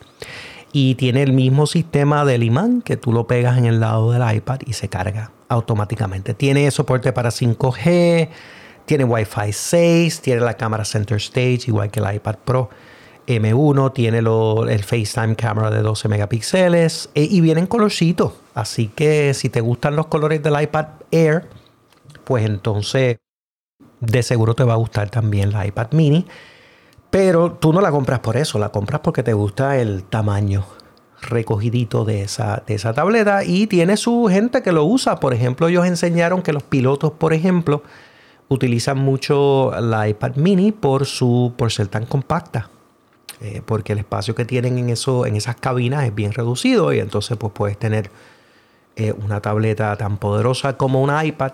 Y 0.71 0.95
tiene 0.97 1.23
el 1.23 1.33
mismo 1.33 1.67
sistema 1.67 2.26
del 2.26 2.43
imán 2.43 2.83
que 2.83 2.99
tú 2.99 3.15
lo 3.15 3.26
pegas 3.26 3.57
en 3.57 3.65
el 3.65 3.81
lado 3.81 4.12
del 4.12 4.37
iPad 4.37 4.59
y 4.67 4.75
se 4.75 4.91
carga 4.91 5.31
automáticamente. 5.49 6.35
Tiene 6.35 6.71
soporte 6.71 7.15
para 7.15 7.31
5G, 7.31 8.29
tiene 8.85 9.05
Wi-Fi 9.05 9.55
6, 9.55 10.21
tiene 10.21 10.43
la 10.43 10.53
cámara 10.53 10.85
Center 10.85 11.17
Stage, 11.17 11.61
igual 11.69 11.91
que 11.91 12.00
el 12.00 12.15
iPad 12.15 12.37
Pro 12.45 12.69
M1, 13.26 13.95
tiene 13.95 14.19
el 14.19 14.85
FaceTime 14.85 15.35
Camera 15.35 15.71
de 15.71 15.81
12 15.81 16.09
megapíxeles 16.09 17.09
e, 17.15 17.23
y 17.23 17.41
viene 17.41 17.62
en 17.62 17.67
colorcito. 17.67 18.37
Así 18.53 18.88
que 18.88 19.33
si 19.33 19.49
te 19.49 19.62
gustan 19.62 19.97
los 19.97 20.09
colores 20.09 20.43
del 20.43 20.61
iPad 20.61 20.88
Air, 21.11 21.49
pues 22.25 22.45
entonces 22.45 23.17
de 24.00 24.23
seguro 24.23 24.55
te 24.55 24.65
va 24.65 24.75
a 24.75 24.76
gustar 24.76 25.11
también 25.11 25.53
la 25.53 25.67
iPad 25.67 25.88
mini. 25.93 26.26
Pero 27.11 27.53
tú 27.53 27.73
no 27.73 27.81
la 27.81 27.91
compras 27.91 28.21
por 28.21 28.37
eso, 28.37 28.59
la 28.59 28.71
compras 28.71 29.00
porque 29.03 29.23
te 29.23 29.33
gusta 29.33 29.79
el 29.79 30.05
tamaño 30.05 30.65
recogidito 31.23 32.05
de 32.05 32.23
esa, 32.23 32.62
de 32.67 32.75
esa 32.75 32.93
tableta 32.93 33.43
y 33.45 33.67
tiene 33.67 33.97
su 33.97 34.26
gente 34.31 34.62
que 34.62 34.73
lo 34.73 34.85
usa. 34.85 35.19
Por 35.21 35.33
ejemplo, 35.33 35.69
ellos 35.69 35.87
enseñaron 35.87 36.43
que 36.43 36.53
los 36.53 36.62
pilotos, 36.62 37.12
por 37.12 37.33
ejemplo, 37.33 37.83
utilizan 38.49 38.99
mucho 38.99 39.73
la 39.81 40.09
iPad 40.09 40.37
mini 40.37 40.73
por, 40.73 41.07
su, 41.07 41.55
por 41.57 41.73
ser 41.73 41.88
tan 41.88 42.07
compacta. 42.07 42.71
Eh, 43.41 43.61
porque 43.65 43.93
el 43.93 43.99
espacio 43.99 44.35
que 44.35 44.47
tienen 44.47 44.79
en, 44.79 44.88
eso, 44.88 45.26
en 45.26 45.37
esas 45.37 45.57
cabinas 45.57 46.05
es 46.05 46.15
bien 46.15 46.33
reducido 46.33 46.95
y 46.95 47.00
entonces 47.00 47.37
pues 47.37 47.53
puedes 47.53 47.79
tener 47.79 48.11
eh, 48.97 49.12
una 49.12 49.43
tableta 49.43 49.95
tan 49.97 50.17
poderosa 50.17 50.79
como 50.79 51.03
una 51.03 51.23
iPad, 51.23 51.53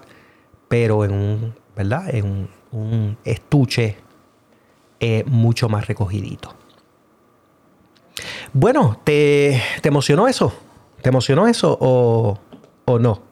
pero 0.69 1.05
en 1.05 1.13
un, 1.13 1.55
¿verdad? 1.77 2.15
En 2.15 2.49
un, 2.73 3.19
estuche 3.25 3.97
eh, 5.01 5.25
mucho 5.27 5.69
más 5.69 5.87
recogidito. 5.87 6.55
Bueno, 8.53 9.01
¿te, 9.05 9.61
¿te, 9.81 9.89
emocionó 9.89 10.29
eso? 10.29 10.53
¿Te 11.01 11.09
emocionó 11.09 11.47
eso 11.47 11.77
o, 11.81 12.39
o 12.85 12.99
no? 12.99 13.23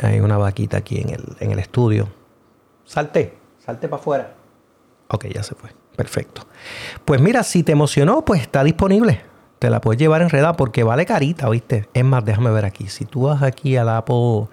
Hay 0.00 0.20
una 0.20 0.38
vaquita 0.38 0.78
aquí 0.78 1.00
en 1.00 1.10
el, 1.10 1.24
en 1.40 1.50
el 1.50 1.58
estudio. 1.58 2.08
Salte, 2.84 3.36
salte 3.58 3.88
para 3.88 4.00
afuera. 4.00 4.34
Ok, 5.08 5.26
ya 5.26 5.42
se 5.42 5.54
fue. 5.54 5.70
Perfecto. 5.96 6.42
Pues 7.04 7.20
mira, 7.20 7.42
si 7.42 7.64
te 7.64 7.72
emocionó, 7.72 8.24
pues 8.24 8.40
está 8.42 8.62
disponible. 8.62 9.22
Te 9.58 9.70
la 9.70 9.80
puedes 9.80 10.00
llevar 10.00 10.22
enredada 10.22 10.54
porque 10.54 10.84
vale 10.84 11.06
carita, 11.06 11.48
¿viste? 11.48 11.88
Es 11.92 12.04
más, 12.04 12.24
déjame 12.24 12.50
ver 12.50 12.64
aquí. 12.64 12.88
Si 12.88 13.04
tú 13.04 13.22
vas 13.22 13.42
aquí 13.42 13.76
al 13.76 13.88
Apple 13.88 14.46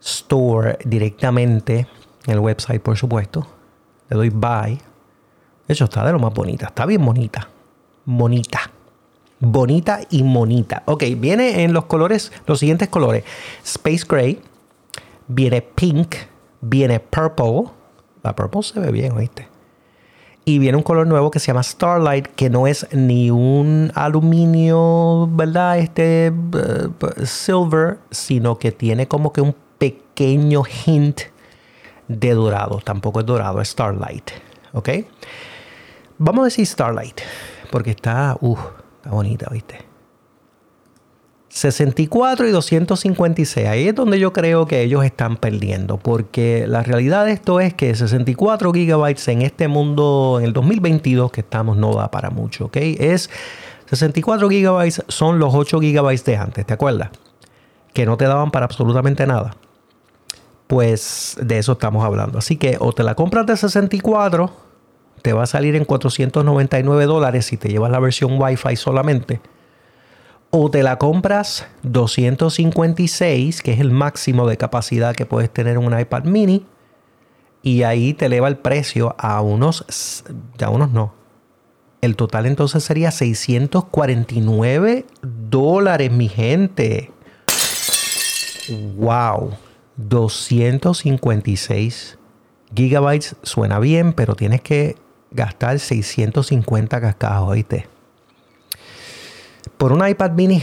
Store 0.00 0.78
directamente, 0.84 1.86
en 2.26 2.34
el 2.34 2.40
website, 2.40 2.82
por 2.82 2.96
supuesto, 2.96 3.46
le 4.10 4.16
doy 4.16 4.30
buy. 4.30 4.80
De 5.66 5.74
hecho, 5.74 5.84
está 5.84 6.04
de 6.04 6.12
lo 6.12 6.18
más 6.18 6.34
bonita. 6.34 6.66
Está 6.66 6.86
bien 6.86 7.04
bonita. 7.04 7.48
Bonita 8.04 8.70
bonita 9.40 10.00
y 10.10 10.22
monita. 10.22 10.82
Ok, 10.86 11.04
viene 11.16 11.62
en 11.62 11.72
los 11.72 11.84
colores, 11.84 12.32
los 12.46 12.58
siguientes 12.58 12.88
colores. 12.88 13.24
Space 13.64 14.04
Gray, 14.08 14.40
viene 15.26 15.62
Pink, 15.62 16.16
viene 16.60 17.00
Purple. 17.00 17.70
La 18.22 18.34
Purple 18.34 18.62
se 18.62 18.80
ve 18.80 18.90
bien, 18.90 19.12
¿oíste? 19.12 19.48
Y 20.48 20.58
viene 20.58 20.78
un 20.78 20.82
color 20.82 21.06
nuevo 21.06 21.30
que 21.30 21.40
se 21.40 21.48
llama 21.48 21.62
Starlight, 21.62 22.28
que 22.28 22.48
no 22.48 22.66
es 22.66 22.86
ni 22.94 23.30
un 23.30 23.92
aluminio, 23.94 25.28
¿verdad? 25.30 25.78
Este 25.78 26.32
uh, 26.32 27.22
silver, 27.22 27.98
sino 28.10 28.58
que 28.58 28.72
tiene 28.72 29.06
como 29.06 29.30
que 29.30 29.42
un 29.42 29.54
pequeño 29.76 30.62
hint 30.64 31.20
de 32.08 32.32
dorado. 32.32 32.80
Tampoco 32.82 33.20
es 33.20 33.26
dorado, 33.26 33.60
es 33.60 33.68
Starlight. 33.68 34.30
¿Ok? 34.72 34.88
Vamos 36.16 36.40
a 36.40 36.44
decir 36.44 36.66
Starlight, 36.66 37.20
porque 37.70 37.90
está... 37.90 38.38
Uh, 38.40 38.56
bonita, 39.04 39.50
¿viste? 39.52 39.87
64 41.48 42.46
y 42.46 42.50
256. 42.50 43.66
Ahí 43.66 43.88
es 43.88 43.94
donde 43.94 44.18
yo 44.18 44.32
creo 44.32 44.66
que 44.66 44.82
ellos 44.82 45.04
están 45.04 45.36
perdiendo. 45.36 45.96
Porque 45.96 46.66
la 46.66 46.82
realidad 46.82 47.24
de 47.24 47.32
esto 47.32 47.60
es 47.60 47.74
que 47.74 47.94
64 47.94 48.72
gigabytes 48.72 49.28
en 49.28 49.42
este 49.42 49.68
mundo, 49.68 50.36
en 50.38 50.46
el 50.46 50.52
2022 50.52 51.30
que 51.32 51.40
estamos, 51.40 51.76
no 51.76 51.94
da 51.94 52.10
para 52.10 52.30
mucho. 52.30 52.66
¿Ok? 52.66 52.76
Es 52.76 53.30
64 53.86 54.48
gigabytes 54.48 55.02
son 55.08 55.38
los 55.38 55.54
8 55.54 55.80
gigabytes 55.80 56.24
de 56.24 56.36
antes, 56.36 56.66
¿te 56.66 56.74
acuerdas? 56.74 57.10
Que 57.94 58.04
no 58.04 58.16
te 58.16 58.26
daban 58.26 58.50
para 58.50 58.66
absolutamente 58.66 59.26
nada. 59.26 59.56
Pues 60.66 61.38
de 61.40 61.58
eso 61.58 61.72
estamos 61.72 62.04
hablando. 62.04 62.38
Así 62.38 62.56
que 62.56 62.76
o 62.78 62.92
te 62.92 63.02
la 63.02 63.14
compras 63.14 63.46
de 63.46 63.56
64 63.56 64.68
te 65.22 65.32
va 65.32 65.44
a 65.44 65.46
salir 65.46 65.74
en 65.74 65.84
499 65.84 67.06
dólares 67.06 67.46
si 67.46 67.56
te 67.56 67.68
llevas 67.68 67.90
la 67.90 67.98
versión 67.98 68.40
Wi-Fi 68.40 68.76
solamente. 68.76 69.40
O 70.50 70.70
te 70.70 70.82
la 70.82 70.96
compras 70.96 71.66
256, 71.82 73.60
que 73.60 73.72
es 73.72 73.80
el 73.80 73.90
máximo 73.90 74.48
de 74.48 74.56
capacidad 74.56 75.14
que 75.14 75.26
puedes 75.26 75.52
tener 75.52 75.76
en 75.76 75.84
un 75.84 75.98
iPad 75.98 76.24
mini. 76.24 76.64
y 77.60 77.82
ahí 77.82 78.14
te 78.14 78.26
eleva 78.26 78.46
el 78.48 78.56
precio 78.56 79.16
a 79.18 79.42
unos, 79.42 80.24
ya 80.56 80.70
unos 80.70 80.90
no. 80.90 81.12
El 82.00 82.16
total 82.16 82.46
entonces 82.46 82.84
sería 82.84 83.10
649 83.10 85.04
dólares, 85.22 86.12
mi 86.12 86.28
gente. 86.28 87.10
¡Wow! 88.96 89.54
256 89.96 92.18
gigabytes 92.74 93.36
suena 93.42 93.78
bien, 93.80 94.12
pero 94.12 94.36
tienes 94.36 94.60
que 94.60 94.94
gastar 95.30 95.80
650 95.80 97.00
cascados, 97.00 97.48
¿oíste? 97.48 97.88
Por 99.78 99.92
un 99.92 100.06
iPad 100.06 100.32
mini, 100.32 100.62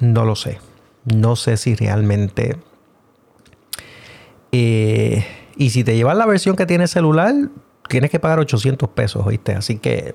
no 0.00 0.24
lo 0.24 0.36
sé. 0.36 0.58
No 1.04 1.36
sé 1.36 1.56
si 1.56 1.74
realmente... 1.74 2.56
Eh, 4.52 5.26
y 5.56 5.70
si 5.70 5.82
te 5.84 5.96
llevas 5.96 6.16
la 6.16 6.26
versión 6.26 6.54
que 6.54 6.64
tiene 6.64 6.86
celular, 6.86 7.34
tienes 7.88 8.10
que 8.10 8.20
pagar 8.20 8.38
800 8.38 8.88
pesos, 8.90 9.26
¿oíste? 9.26 9.54
Así 9.54 9.78
que. 9.78 10.14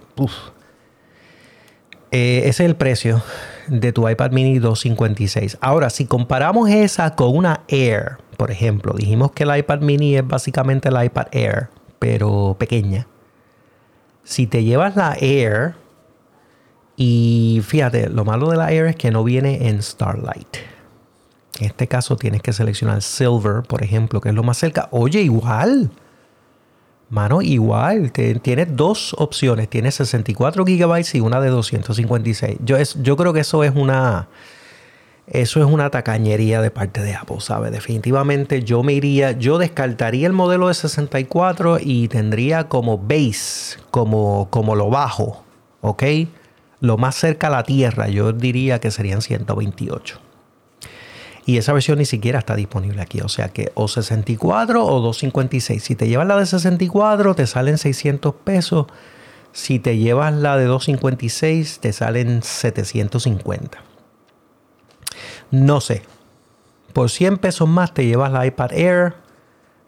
Eh, 2.12 2.39
ese 2.46 2.50
es 2.50 2.60
el 2.62 2.75
precio 2.75 3.22
de 3.67 3.91
tu 3.91 4.08
iPad 4.10 4.31
mini 4.31 4.60
256. 4.60 5.58
Ahora, 5.62 5.89
si 5.89 6.05
comparamos 6.05 6.69
esa 6.69 7.15
con 7.15 7.36
una 7.36 7.62
Air, 7.67 8.17
por 8.38 8.51
ejemplo, 8.51 8.93
dijimos 8.98 9.31
que 9.31 9.43
el 9.43 9.55
iPad 9.55 9.81
mini 9.81 10.15
es 10.15 10.25
básicamente 10.25 10.89
el 10.89 11.03
iPad 11.03 11.27
Air, 11.31 11.69
pero 12.00 12.55
pequeña. 12.58 13.08
Si 14.24 14.48
te 14.48 14.63
llevas 14.63 14.96
la 14.96 15.15
Air, 15.19 15.75
y 17.01 17.62
fíjate, 17.63 18.10
lo 18.10 18.25
malo 18.25 18.50
de 18.50 18.58
la 18.58 18.74
Air 18.74 18.88
es 18.88 18.96
que 18.98 19.10
no 19.10 19.24
viene 19.24 19.70
en 19.70 19.82
Starlight. 19.82 20.58
En 21.58 21.68
este 21.68 21.88
caso 21.88 22.18
tienes 22.18 22.41
que 22.41 22.51
seleccionar 22.51 23.01
Silver, 23.01 23.63
por 23.63 23.82
ejemplo, 23.82 24.20
que 24.20 24.27
es 24.27 24.36
lo 24.36 24.44
más 24.44 24.58
cerca. 24.58 24.89
Oye, 24.91 25.22
igual. 25.22 25.91
Mano, 27.10 27.41
igual. 27.41 28.12
tienes 28.12 28.75
dos 28.75 29.15
opciones. 29.18 29.70
Tienes 29.70 29.96
64 29.96 30.65
GB 30.65 31.06
y 31.13 31.20
una 31.22 31.39
de 31.39 31.48
256. 31.48 32.58
Yo, 32.65 32.75
es, 32.75 33.01
yo 33.01 33.15
creo 33.15 33.32
que 33.32 33.39
eso 33.39 33.63
es 33.63 33.74
una... 33.74 34.27
Eso 35.25 35.62
es 35.62 35.68
una 35.68 35.89
tacañería 35.91 36.60
de 36.62 36.72
parte 36.72 37.01
de 37.01 37.15
Apple, 37.15 37.39
¿sabes? 37.39 37.72
Definitivamente 37.72 38.63
yo 38.63 38.84
me 38.84 38.94
iría, 38.94 39.32
yo 39.32 39.58
descartaría 39.58 40.27
el 40.27 40.34
modelo 40.34 40.68
de 40.68 40.74
64 40.74 41.77
y 41.79 42.10
tendría 42.10 42.68
como 42.68 42.98
base, 42.98 43.77
como, 43.91 44.48
como 44.50 44.75
lo 44.75 44.89
bajo, 44.89 45.44
¿ok? 45.82 46.03
Lo 46.81 46.98
más 46.98 47.15
cerca 47.15 47.48
a 47.48 47.50
la 47.50 47.63
Tierra, 47.63 48.07
yo 48.07 48.31
diría 48.31 48.79
que 48.79 48.91
serían 48.91 49.21
128. 49.21 50.19
Y 51.50 51.57
esa 51.57 51.74
versión 51.74 51.98
ni 51.98 52.05
siquiera 52.05 52.38
está 52.38 52.55
disponible 52.55 53.01
aquí. 53.01 53.21
O 53.21 53.27
sea 53.27 53.50
que 53.50 53.71
o 53.74 53.88
64 53.88 54.86
o 54.86 55.00
256. 55.00 55.83
Si 55.83 55.95
te 55.95 56.07
llevas 56.07 56.27
la 56.27 56.38
de 56.38 56.45
64 56.45 57.33
te 57.33 57.48
salen 57.48 57.79
600 57.79 58.36
pesos. 58.43 58.86
Si 59.51 59.79
te 59.79 59.98
llevas 59.98 60.31
la 60.36 60.57
de 60.57 60.65
256 60.65 61.79
te 61.79 61.91
salen 61.91 62.43
750. 62.43 63.79
No 65.50 65.81
sé. 65.81 66.03
Por 66.93 67.09
100 67.09 67.39
pesos 67.39 67.67
más 67.67 67.95
te 67.95 68.05
llevas 68.05 68.31
la 68.31 68.45
iPad 68.45 68.74
Air. 68.74 69.15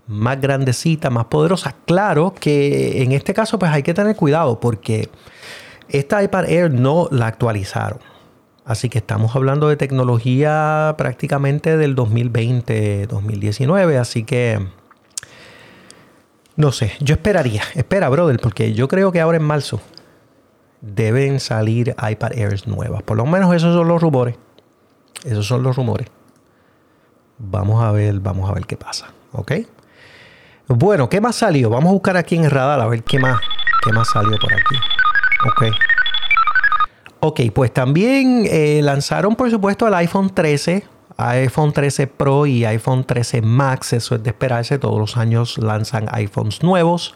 Más 0.08 0.42
grandecita, 0.42 1.12
más 1.12 1.26
poderosa. 1.26 1.76
Claro 1.86 2.34
que 2.34 3.04
en 3.04 3.12
este 3.12 3.36
caso 3.36 3.60
pues 3.60 3.72
hay 3.72 3.84
que 3.84 3.94
tener 3.94 4.16
cuidado 4.16 4.60
porque 4.60 5.10
esta 5.92 6.24
iPad 6.24 6.50
Air 6.50 6.72
no 6.72 7.08
la 7.12 7.28
actualizaron. 7.28 8.00
Así 8.66 8.90
que 8.90 9.00
estamos 9.00 9.36
hablando 9.36 9.68
de 9.70 9.76
tecnología 9.76 10.96
prácticamente 10.98 11.78
del 11.78 11.96
2020, 11.96 13.08
2019. 13.08 13.98
Así 13.98 14.24
que 14.24 14.60
no 16.56 16.72
sé, 16.72 16.94
yo 17.00 17.16
esperaría, 17.16 17.64
espera, 17.76 18.10
brother, 18.10 18.40
porque 18.40 18.74
yo 18.74 18.88
creo 18.88 19.12
que 19.12 19.22
ahora 19.22 19.38
en 19.38 19.44
marzo 19.44 19.82
deben 20.82 21.40
salir 21.40 21.96
iPad 21.98 22.34
Airs 22.34 22.68
nuevas. 22.68 23.04
Por 23.04 23.18
lo 23.18 23.26
menos 23.26 23.56
esos 23.56 23.76
son 23.76 23.88
los 23.88 24.02
rumores. 24.02 24.36
Esos 25.24 25.48
son 25.48 25.64
los 25.64 25.76
rumores. 25.76 26.08
Vamos 27.38 27.84
a 27.84 27.92
ver, 27.92 28.20
vamos 28.20 28.50
a 28.50 28.54
ver 28.54 28.66
qué 28.66 28.78
pasa, 28.78 29.08
¿ok? 29.32 29.54
Bueno, 30.68 31.10
¿qué 31.10 31.20
más 31.20 31.36
salió? 31.36 31.70
Vamos 31.70 31.90
a 31.90 31.94
buscar 31.94 32.18
aquí 32.18 32.36
en 32.36 32.46
el 32.46 32.52
radar 32.52 32.80
a 32.80 32.88
ver 32.88 33.04
qué 33.04 33.18
más, 33.18 33.40
qué 33.84 33.92
más 33.92 34.08
salió 34.10 34.38
por 34.38 34.54
aquí. 34.54 34.76
Ok. 35.48 35.64
Ok, 37.20 37.42
pues 37.54 37.74
también 37.74 38.48
eh, 38.50 38.82
lanzaron 38.84 39.36
por 39.36 39.50
supuesto 39.50 39.88
el 39.88 39.94
iPhone 39.94 40.34
13, 40.34 40.84
iPhone 41.18 41.72
13 41.72 42.08
Pro 42.08 42.46
y 42.46 42.66
iPhone 42.66 43.04
13 43.04 43.42
Max. 43.42 43.94
Eso 43.94 44.16
es 44.16 44.24
de 44.24 44.30
esperarse, 44.32 44.80
todos 44.80 45.00
los 45.00 45.18
años 45.18 45.58
lanzan 45.58 46.08
iPhones 46.12 46.64
nuevos. 46.64 47.16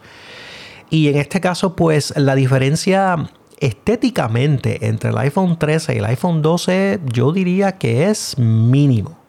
Y 0.89 1.09
en 1.09 1.17
este 1.17 1.41
caso 1.41 1.75
pues 1.75 2.13
la 2.15 2.35
diferencia 2.35 3.29
estéticamente 3.59 4.87
entre 4.87 5.11
el 5.11 5.17
iPhone 5.17 5.57
13 5.57 5.95
y 5.95 5.97
el 5.97 6.05
iPhone 6.05 6.41
12 6.41 6.99
yo 7.05 7.31
diría 7.31 7.77
que 7.77 8.09
es 8.09 8.37
mínimo 8.37 9.24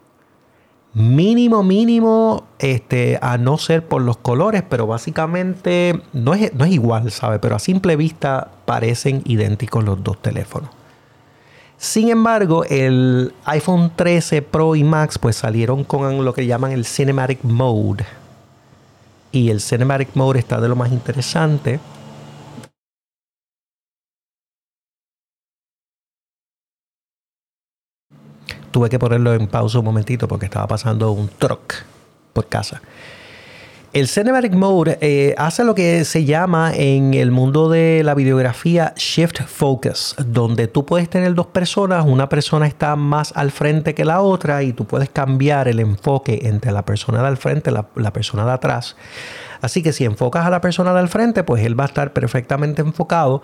mínimo, 0.97 1.63
mínimo, 1.63 2.45
este, 2.59 3.19
a 3.21 3.37
no 3.37 3.59
ser 3.59 3.87
por 3.87 4.01
los 4.01 4.17
colores, 4.17 4.63
pero 4.67 4.87
básicamente 4.87 6.01
no 6.15 6.33
es, 6.33 6.55
no 6.55 6.65
es 6.65 6.73
igual, 6.73 7.11
¿sabe? 7.11 7.39
Pero 7.39 7.55
a 7.55 7.59
simple 7.59 7.97
vista 7.97 8.49
parecen 8.65 9.21
idénticos 9.27 9.85
los 9.85 10.03
dos 10.03 10.23
teléfonos. 10.23 10.71
Sin 11.77 12.09
embargo, 12.09 12.65
el 12.65 13.35
iPhone 13.45 13.93
13 13.95 14.41
Pro 14.41 14.75
y 14.75 14.85
Max 14.85 15.19
pues 15.19 15.37
salieron 15.37 15.85
con 15.85 16.25
lo 16.25 16.33
que 16.33 16.47
llaman 16.47 16.73
el 16.73 16.87
Cinematic 16.87 17.45
Mode. 17.45 18.07
Y 19.33 19.51
el 19.51 19.61
Cinematic 19.61 20.09
Mode 20.15 20.39
está 20.39 20.63
de 20.63 20.69
lo 20.69 20.77
más 20.77 20.91
interesante 20.91 21.79
tuve 28.77 28.91
que 28.91 28.99
ponerlo 28.99 29.33
en 29.33 29.47
pausa 29.47 29.79
un 29.79 29.87
momentito 29.87 30.29
porque 30.29 30.45
estaba 30.45 30.67
pasando 30.67 31.11
un 31.11 31.29
truck 31.29 31.77
por 32.35 32.47
casa. 32.47 32.83
El 33.95 34.07
Cinematic 34.07 34.53
Mode 34.53 34.99
eh, 35.01 35.35
hace 35.39 35.65
lo 35.65 35.75
que 35.75 36.05
se 36.05 36.27
llama 36.27 36.73
en 36.75 37.15
el 37.15 37.31
mundo 37.31 37.71
de 37.71 38.03
la 38.05 38.12
videografía 38.12 38.93
Shift 38.95 39.45
Focus, 39.47 40.15
donde 40.19 40.69
tú 40.69 40.85
puedes 40.85 41.09
tener 41.09 41.35
dos 41.35 41.47
personas, 41.47 42.05
una 42.05 42.29
persona 42.29 42.67
está 42.67 42.97
más 42.97 43.33
al 43.35 43.51
frente 43.51 43.95
que 43.95 44.05
la 44.05 44.21
otra 44.21 44.62
y 44.62 44.75
tú 44.75 44.85
puedes 44.85 45.09
cambiar 45.09 45.69
el 45.69 45.81
enfoque 45.81 46.41
entre 46.43 46.71
la 46.71 46.85
persona 46.85 47.23
de 47.23 47.29
al 47.29 47.39
frente 47.39 47.71
y 47.71 47.73
la, 47.73 47.87
la 47.95 48.12
persona 48.12 48.45
de 48.45 48.53
atrás. 48.53 48.95
Así 49.62 49.83
que 49.83 49.95
si 49.95 50.05
enfocas 50.05 50.45
a 50.45 50.51
la 50.51 50.61
persona 50.61 50.93
del 50.93 51.09
frente, 51.09 51.45
pues 51.45 51.65
él 51.65 51.81
va 51.81 51.85
a 51.85 51.87
estar 51.87 52.12
perfectamente 52.12 52.83
enfocado, 52.83 53.41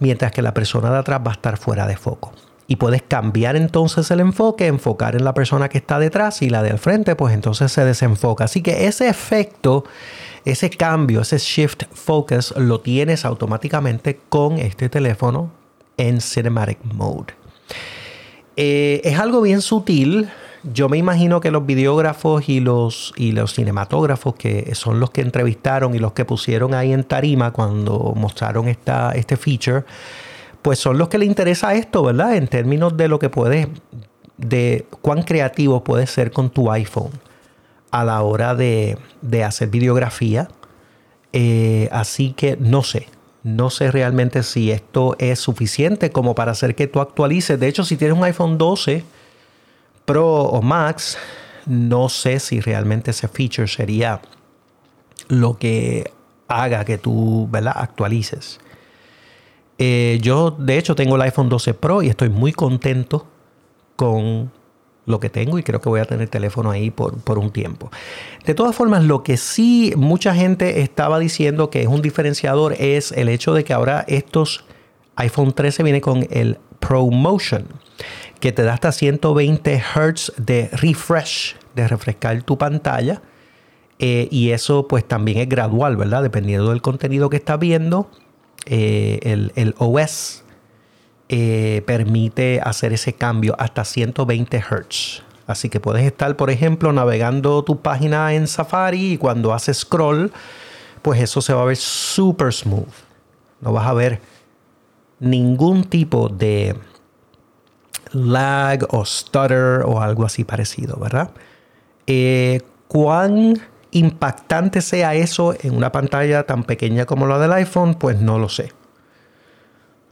mientras 0.00 0.32
que 0.32 0.42
la 0.42 0.52
persona 0.52 0.90
de 0.90 0.98
atrás 0.98 1.20
va 1.24 1.30
a 1.30 1.34
estar 1.34 1.56
fuera 1.56 1.86
de 1.86 1.96
foco 1.96 2.32
y 2.66 2.76
puedes 2.76 3.02
cambiar 3.02 3.56
entonces 3.56 4.10
el 4.10 4.20
enfoque, 4.20 4.66
enfocar 4.66 5.16
en 5.16 5.24
la 5.24 5.34
persona 5.34 5.68
que 5.68 5.78
está 5.78 5.98
detrás 5.98 6.42
y 6.42 6.50
la 6.50 6.62
de 6.62 6.70
al 6.70 6.78
frente, 6.78 7.16
pues 7.16 7.34
entonces 7.34 7.72
se 7.72 7.84
desenfoca. 7.84 8.44
Así 8.44 8.62
que 8.62 8.86
ese 8.86 9.08
efecto, 9.08 9.84
ese 10.44 10.70
cambio, 10.70 11.20
ese 11.20 11.38
shift 11.38 11.84
focus 11.92 12.54
lo 12.56 12.80
tienes 12.80 13.24
automáticamente 13.24 14.20
con 14.28 14.58
este 14.58 14.88
teléfono 14.88 15.50
en 15.96 16.20
Cinematic 16.20 16.78
Mode. 16.84 17.34
Eh, 18.56 19.00
es 19.04 19.18
algo 19.18 19.42
bien 19.42 19.62
sutil. 19.62 20.28
Yo 20.62 20.88
me 20.88 20.96
imagino 20.96 21.40
que 21.40 21.50
los 21.50 21.66
videógrafos 21.66 22.48
y 22.48 22.60
los, 22.60 23.12
y 23.16 23.32
los 23.32 23.54
cinematógrafos, 23.54 24.34
que 24.36 24.74
son 24.74 25.00
los 25.00 25.10
que 25.10 25.22
entrevistaron 25.22 25.94
y 25.94 25.98
los 25.98 26.12
que 26.12 26.24
pusieron 26.24 26.72
ahí 26.74 26.92
en 26.92 27.02
tarima 27.04 27.50
cuando 27.50 28.12
mostraron 28.16 28.68
esta, 28.68 29.12
este 29.12 29.36
feature, 29.36 29.84
pues 30.62 30.78
son 30.78 30.98
los 30.98 31.08
que 31.08 31.18
le 31.18 31.26
interesa 31.26 31.74
esto, 31.74 32.02
¿verdad? 32.02 32.36
En 32.36 32.48
términos 32.48 32.96
de 32.96 33.08
lo 33.08 33.18
que 33.18 33.28
puedes, 33.28 33.68
de 34.36 34.86
cuán 35.00 35.22
creativo 35.22 35.84
puedes 35.84 36.10
ser 36.10 36.30
con 36.30 36.50
tu 36.50 36.70
iPhone 36.70 37.10
a 37.90 38.04
la 38.04 38.22
hora 38.22 38.54
de, 38.54 38.96
hacer 39.44 39.68
videografía. 39.68 40.48
Eh, 41.32 41.88
así 41.92 42.32
que 42.32 42.56
no 42.58 42.82
sé, 42.82 43.08
no 43.42 43.70
sé 43.70 43.90
realmente 43.90 44.42
si 44.42 44.70
esto 44.70 45.16
es 45.18 45.40
suficiente 45.40 46.10
como 46.10 46.34
para 46.34 46.52
hacer 46.52 46.74
que 46.74 46.86
tú 46.86 47.00
actualices. 47.00 47.58
De 47.58 47.68
hecho, 47.68 47.84
si 47.84 47.96
tienes 47.96 48.16
un 48.16 48.24
iPhone 48.24 48.58
12 48.58 49.04
Pro 50.04 50.42
o 50.42 50.62
Max, 50.62 51.16
no 51.66 52.08
sé 52.08 52.40
si 52.40 52.60
realmente 52.60 53.12
ese 53.12 53.28
feature 53.28 53.68
sería 53.68 54.20
lo 55.28 55.58
que 55.58 56.10
haga 56.48 56.84
que 56.84 56.98
tú 56.98 57.48
¿verdad? 57.50 57.74
actualices. 57.76 58.58
Eh, 59.84 60.20
yo, 60.22 60.52
de 60.52 60.78
hecho, 60.78 60.94
tengo 60.94 61.16
el 61.16 61.22
iPhone 61.22 61.48
12 61.48 61.74
Pro 61.74 62.04
y 62.04 62.08
estoy 62.08 62.28
muy 62.28 62.52
contento 62.52 63.26
con 63.96 64.52
lo 65.06 65.18
que 65.18 65.28
tengo 65.28 65.58
y 65.58 65.64
creo 65.64 65.80
que 65.80 65.88
voy 65.88 65.98
a 65.98 66.04
tener 66.04 66.28
teléfono 66.28 66.70
ahí 66.70 66.92
por, 66.92 67.18
por, 67.18 67.36
un 67.36 67.50
tiempo. 67.50 67.90
De 68.46 68.54
todas 68.54 68.76
formas, 68.76 69.02
lo 69.02 69.24
que 69.24 69.36
sí 69.36 69.92
mucha 69.96 70.36
gente 70.36 70.82
estaba 70.82 71.18
diciendo 71.18 71.68
que 71.68 71.82
es 71.82 71.88
un 71.88 72.00
diferenciador 72.00 72.74
es 72.78 73.10
el 73.10 73.28
hecho 73.28 73.54
de 73.54 73.64
que 73.64 73.72
ahora 73.72 74.04
estos 74.06 74.64
iPhone 75.16 75.52
13 75.52 75.82
viene 75.82 76.00
con 76.00 76.28
el 76.30 76.58
ProMotion, 76.78 77.66
que 78.38 78.52
te 78.52 78.62
da 78.62 78.74
hasta 78.74 78.92
120 78.92 79.82
Hz 79.82 80.34
de 80.36 80.68
refresh, 80.74 81.56
de 81.74 81.88
refrescar 81.88 82.40
tu 82.44 82.56
pantalla 82.56 83.20
Eh, 83.98 84.28
y 84.30 84.50
eso 84.50 84.86
pues 84.88 85.06
también 85.06 85.38
es 85.38 85.48
gradual, 85.48 85.96
¿verdad? 85.96 86.22
Dependiendo 86.22 86.70
del 86.70 86.82
contenido 86.82 87.30
que 87.30 87.36
estás 87.36 87.58
viendo, 87.58 88.10
eh, 88.66 89.50
el, 89.54 89.74
OS 89.78 90.44
eh, 91.28 91.82
permite 91.86 92.60
hacer 92.62 92.92
ese 92.92 93.12
cambio 93.14 93.54
hasta 93.58 93.84
120 93.84 94.60
Hz. 94.60 95.22
Así 95.46 95.68
que 95.68 95.80
puedes 95.80 96.04
estar, 96.04 96.36
por 96.36 96.50
ejemplo, 96.50 96.92
navegando 96.92 97.64
tu 97.64 97.80
página 97.80 98.32
en 98.34 98.46
Safari 98.46 99.12
y 99.12 99.18
cuando 99.18 99.52
haces 99.52 99.78
scroll, 99.78 100.32
pues 101.02 101.20
eso 101.20 101.40
se 101.40 101.52
va 101.52 101.62
a 101.62 101.66
ver 101.66 101.76
super 101.76 102.52
smooth. 102.52 102.86
No 103.60 103.72
vas 103.72 103.86
a 103.86 103.92
ver 103.92 104.20
ningún 105.18 105.84
tipo 105.84 106.28
de 106.28 106.76
lag 108.12 108.86
o 108.90 109.04
stutter 109.04 109.82
o 109.84 110.00
algo 110.00 110.24
así 110.24 110.44
parecido, 110.44 110.96
¿verdad? 110.96 111.30
¿Cuán 112.88 113.54
impactante 113.92 114.80
sea 114.80 115.14
eso 115.14 115.54
en 115.60 115.76
una 115.76 115.92
pantalla 115.92 116.44
tan 116.44 116.64
pequeña 116.64 117.06
como 117.06 117.26
la 117.26 117.38
del 117.38 117.52
iPhone, 117.52 117.94
pues 117.94 118.20
no 118.20 118.38
lo 118.38 118.48
sé. 118.48 118.72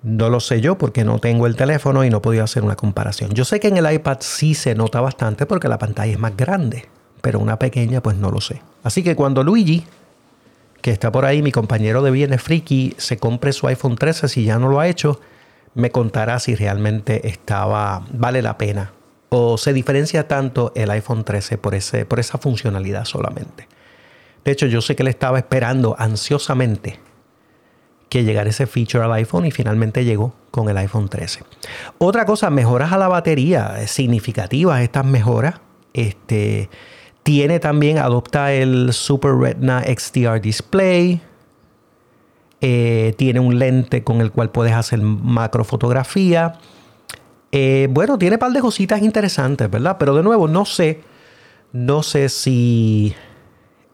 No 0.02 0.30
lo 0.30 0.40
sé 0.40 0.60
yo 0.60 0.78
porque 0.78 1.04
no 1.04 1.18
tengo 1.18 1.46
el 1.46 1.56
teléfono 1.56 2.04
y 2.04 2.10
no 2.10 2.22
podido 2.22 2.44
hacer 2.44 2.62
una 2.62 2.76
comparación. 2.76 3.32
Yo 3.32 3.44
sé 3.44 3.58
que 3.58 3.68
en 3.68 3.76
el 3.76 3.92
iPad 3.92 4.18
sí 4.20 4.54
se 4.54 4.74
nota 4.74 5.00
bastante 5.00 5.44
porque 5.46 5.68
la 5.68 5.78
pantalla 5.78 6.12
es 6.12 6.18
más 6.18 6.36
grande, 6.36 6.88
pero 7.20 7.38
una 7.38 7.58
pequeña 7.58 8.02
pues 8.02 8.16
no 8.16 8.30
lo 8.30 8.40
sé. 8.40 8.62
Así 8.82 9.02
que 9.02 9.16
cuando 9.16 9.42
Luigi, 9.42 9.84
que 10.80 10.90
está 10.90 11.10
por 11.10 11.24
ahí, 11.24 11.42
mi 11.42 11.52
compañero 11.52 12.02
de 12.02 12.10
Bienes 12.10 12.42
Friki, 12.42 12.94
se 12.96 13.18
compre 13.18 13.52
su 13.52 13.66
iPhone 13.66 13.96
13, 13.96 14.28
si 14.28 14.44
ya 14.44 14.58
no 14.58 14.68
lo 14.68 14.80
ha 14.80 14.88
hecho, 14.88 15.20
me 15.74 15.90
contará 15.90 16.38
si 16.38 16.54
realmente 16.54 17.28
estaba, 17.28 18.06
vale 18.12 18.40
la 18.40 18.56
pena 18.56 18.92
o 19.30 19.56
se 19.56 19.72
diferencia 19.72 20.28
tanto 20.28 20.72
el 20.74 20.90
iPhone 20.90 21.24
13 21.24 21.56
por, 21.56 21.74
ese, 21.74 22.04
por 22.04 22.20
esa 22.20 22.38
funcionalidad 22.38 23.04
solamente. 23.04 23.66
De 24.44 24.52
hecho, 24.52 24.66
yo 24.66 24.80
sé 24.80 24.96
que 24.96 25.04
le 25.04 25.10
estaba 25.10 25.38
esperando 25.38 25.94
ansiosamente 25.98 26.98
que 28.08 28.24
llegara 28.24 28.50
ese 28.50 28.66
feature 28.66 29.04
al 29.04 29.12
iPhone 29.12 29.46
y 29.46 29.52
finalmente 29.52 30.04
llegó 30.04 30.34
con 30.50 30.68
el 30.68 30.76
iPhone 30.78 31.08
13. 31.08 31.44
Otra 31.98 32.26
cosa, 32.26 32.50
mejoras 32.50 32.92
a 32.92 32.98
la 32.98 33.06
batería, 33.06 33.86
significativas 33.86 34.82
estas 34.82 35.06
mejoras. 35.06 35.60
Este, 35.92 36.68
tiene 37.22 37.60
también, 37.60 37.98
adopta 37.98 38.52
el 38.52 38.92
Super 38.92 39.34
Retina 39.34 39.84
XDR 39.84 40.40
Display. 40.40 41.22
Eh, 42.60 43.14
tiene 43.16 43.38
un 43.38 43.58
lente 43.58 44.02
con 44.02 44.20
el 44.20 44.32
cual 44.32 44.50
puedes 44.50 44.72
hacer 44.72 45.00
macrofotografía. 45.00 46.58
Eh, 47.52 47.88
bueno, 47.90 48.18
tiene 48.18 48.36
un 48.36 48.40
par 48.40 48.52
de 48.52 48.60
cositas 48.60 49.02
interesantes, 49.02 49.70
¿verdad? 49.70 49.96
Pero 49.98 50.14
de 50.14 50.22
nuevo, 50.22 50.46
no 50.46 50.64
sé, 50.64 51.00
no 51.72 52.02
sé 52.02 52.28
si 52.28 53.14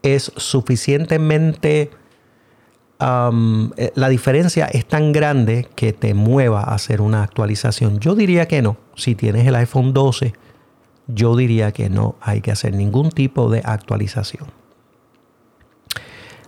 es 0.03 0.33
suficientemente... 0.37 1.91
Eh, 2.99 3.93
la 3.95 4.09
diferencia 4.09 4.67
es 4.67 4.87
tan 4.87 5.13
grande 5.13 5.69
que 5.75 5.93
te 5.93 6.15
mueva 6.15 6.63
a 6.63 6.75
hacer 6.75 7.03
una 7.03 7.23
actualización. 7.23 8.01
Yo 8.01 8.15
diría 8.15 8.49
que 8.49 8.63
no. 8.63 8.79
Si 8.95 9.15
tienes 9.15 9.47
el 9.47 9.55
iPhone 9.55 9.93
12, 9.93 10.33
yo 11.07 11.37
diría 11.37 11.73
que 11.73 11.91
no 11.91 12.17
hay 12.21 12.41
que 12.41 12.53
hacer 12.53 12.75
ningún 12.75 13.11
tipo 13.11 13.51
de 13.51 13.61
actualización. 13.65 14.47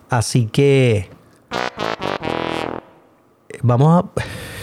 Así 0.09 0.47
que 0.47 1.11
vamos 3.62 4.05
a 4.05 4.58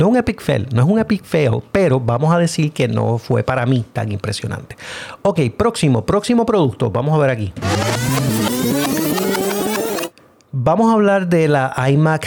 no 0.00 0.06
es 0.06 0.12
un 0.12 0.16
epic 0.16 0.40
fail, 0.40 0.66
no 0.72 0.82
es 0.82 0.88
un 0.88 0.98
epic 0.98 1.22
fail, 1.24 1.62
pero 1.70 2.00
vamos 2.00 2.32
a 2.34 2.38
decir 2.38 2.72
que 2.72 2.88
no 2.88 3.18
fue 3.18 3.42
para 3.42 3.66
mí 3.66 3.84
tan 3.92 4.10
impresionante. 4.10 4.74
Ok, 5.20 5.40
próximo, 5.54 6.06
próximo 6.06 6.46
producto. 6.46 6.90
Vamos 6.90 7.14
a 7.14 7.18
ver 7.18 7.28
aquí. 7.28 7.52
Vamos 10.52 10.90
a 10.90 10.94
hablar 10.94 11.28
de 11.28 11.48
la 11.48 11.74
iMac 11.90 12.26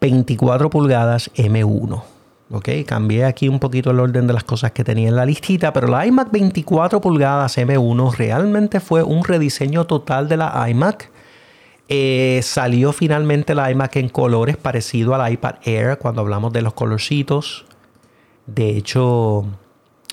24 0.00 0.70
pulgadas 0.70 1.30
M1. 1.34 2.02
Ok, 2.52 2.68
cambié 2.86 3.26
aquí 3.26 3.48
un 3.48 3.58
poquito 3.58 3.90
el 3.90 4.00
orden 4.00 4.26
de 4.26 4.32
las 4.32 4.44
cosas 4.44 4.72
que 4.72 4.82
tenía 4.82 5.08
en 5.08 5.16
la 5.16 5.26
listita, 5.26 5.74
pero 5.74 5.88
la 5.88 6.06
iMac 6.06 6.30
24 6.30 7.02
pulgadas 7.02 7.58
M1 7.58 8.14
realmente 8.16 8.80
fue 8.80 9.02
un 9.02 9.24
rediseño 9.24 9.84
total 9.84 10.26
de 10.26 10.38
la 10.38 10.66
iMac 10.70 11.10
eh, 11.88 12.40
salió 12.42 12.92
finalmente 12.92 13.54
la 13.54 13.70
iMac 13.70 13.96
en 13.96 14.10
colores 14.10 14.58
parecido 14.58 15.14
al 15.14 15.32
iPad 15.32 15.56
Air 15.64 15.98
cuando 15.98 16.20
hablamos 16.20 16.52
de 16.52 16.60
los 16.60 16.74
colorcitos. 16.74 17.64
De 18.46 18.76
hecho, 18.76 19.46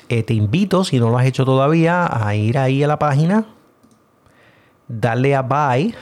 eh, 0.08 0.24
te 0.24 0.34
invito, 0.34 0.84
si 0.86 1.00
no 1.00 1.10
lo 1.10 1.18
has 1.18 1.26
hecho 1.26 1.44
todavía, 1.44 2.08
a 2.12 2.34
ir 2.36 2.58
ahí 2.58 2.82
a 2.82 2.88
la 2.88 2.98
página, 2.98 3.46
darle 4.88 5.36
a 5.36 5.42
buy, 5.42 5.94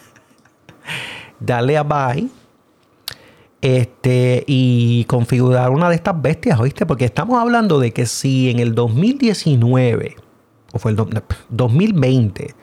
darle 1.40 1.76
a 1.76 1.82
buy 1.82 2.30
este, 3.60 4.44
y 4.46 5.04
configurar 5.04 5.70
una 5.70 5.90
de 5.90 5.96
estas 5.96 6.20
bestias, 6.20 6.58
¿oíste? 6.58 6.86
Porque 6.86 7.04
estamos 7.04 7.38
hablando 7.38 7.78
de 7.78 7.92
que 7.92 8.06
si 8.06 8.50
en 8.50 8.58
el 8.58 8.74
2019, 8.74 10.16
o 10.72 10.78
fue 10.78 10.92
el 10.92 10.96
2020, 11.50 12.54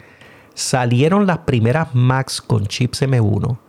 salieron 0.58 1.28
las 1.28 1.40
primeras 1.40 1.94
Macs 1.94 2.42
con 2.42 2.66
chips 2.66 3.04
M1, 3.04 3.60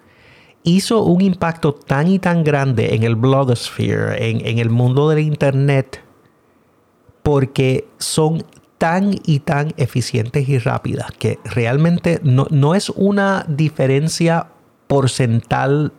hizo 0.62 1.02
un 1.02 1.20
impacto 1.20 1.74
tan 1.74 2.08
y 2.08 2.18
tan 2.18 2.42
grande 2.42 2.94
en 2.94 3.02
el 3.02 3.14
blogosphere, 3.14 4.30
en, 4.30 4.58
el 4.58 4.70
mundo 4.70 5.10
del 5.10 5.18
Internet, 5.18 6.02
porque 7.22 7.86
son 7.98 8.42
tan 8.78 9.14
y 9.26 9.40
tan 9.40 9.74
eficientes 9.76 10.48
y 10.48 10.58
rápidas 10.58 11.12
que 11.12 11.38
realmente 11.44 12.20
no, 12.22 12.46
no 12.50 12.74
es 12.74 12.88
una 12.88 13.44
diferencia 13.46 14.46
porcental 14.86 15.92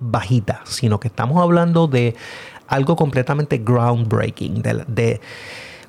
bajita, 0.00 0.62
sino 0.64 0.98
que 0.98 1.08
estamos 1.08 1.42
hablando 1.42 1.88
de 1.88 2.16
algo 2.68 2.96
completamente 2.96 3.58
groundbreaking, 3.58 4.62
de 4.62 5.20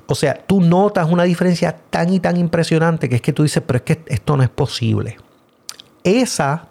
o 0.06 0.14
sea, 0.14 0.34
tú 0.46 0.60
notas 0.60 1.10
una 1.10 1.24
diferencia 1.24 1.76
tan 1.90 2.12
y 2.12 2.20
tan 2.20 2.36
impresionante 2.36 3.08
que 3.08 3.16
es 3.16 3.22
que 3.22 3.32
tú 3.32 3.42
dices, 3.42 3.62
pero 3.66 3.78
es 3.78 3.82
que 3.82 4.02
esto 4.06 4.36
no 4.36 4.42
es 4.42 4.50
posible. 4.50 5.16
Esa 6.02 6.68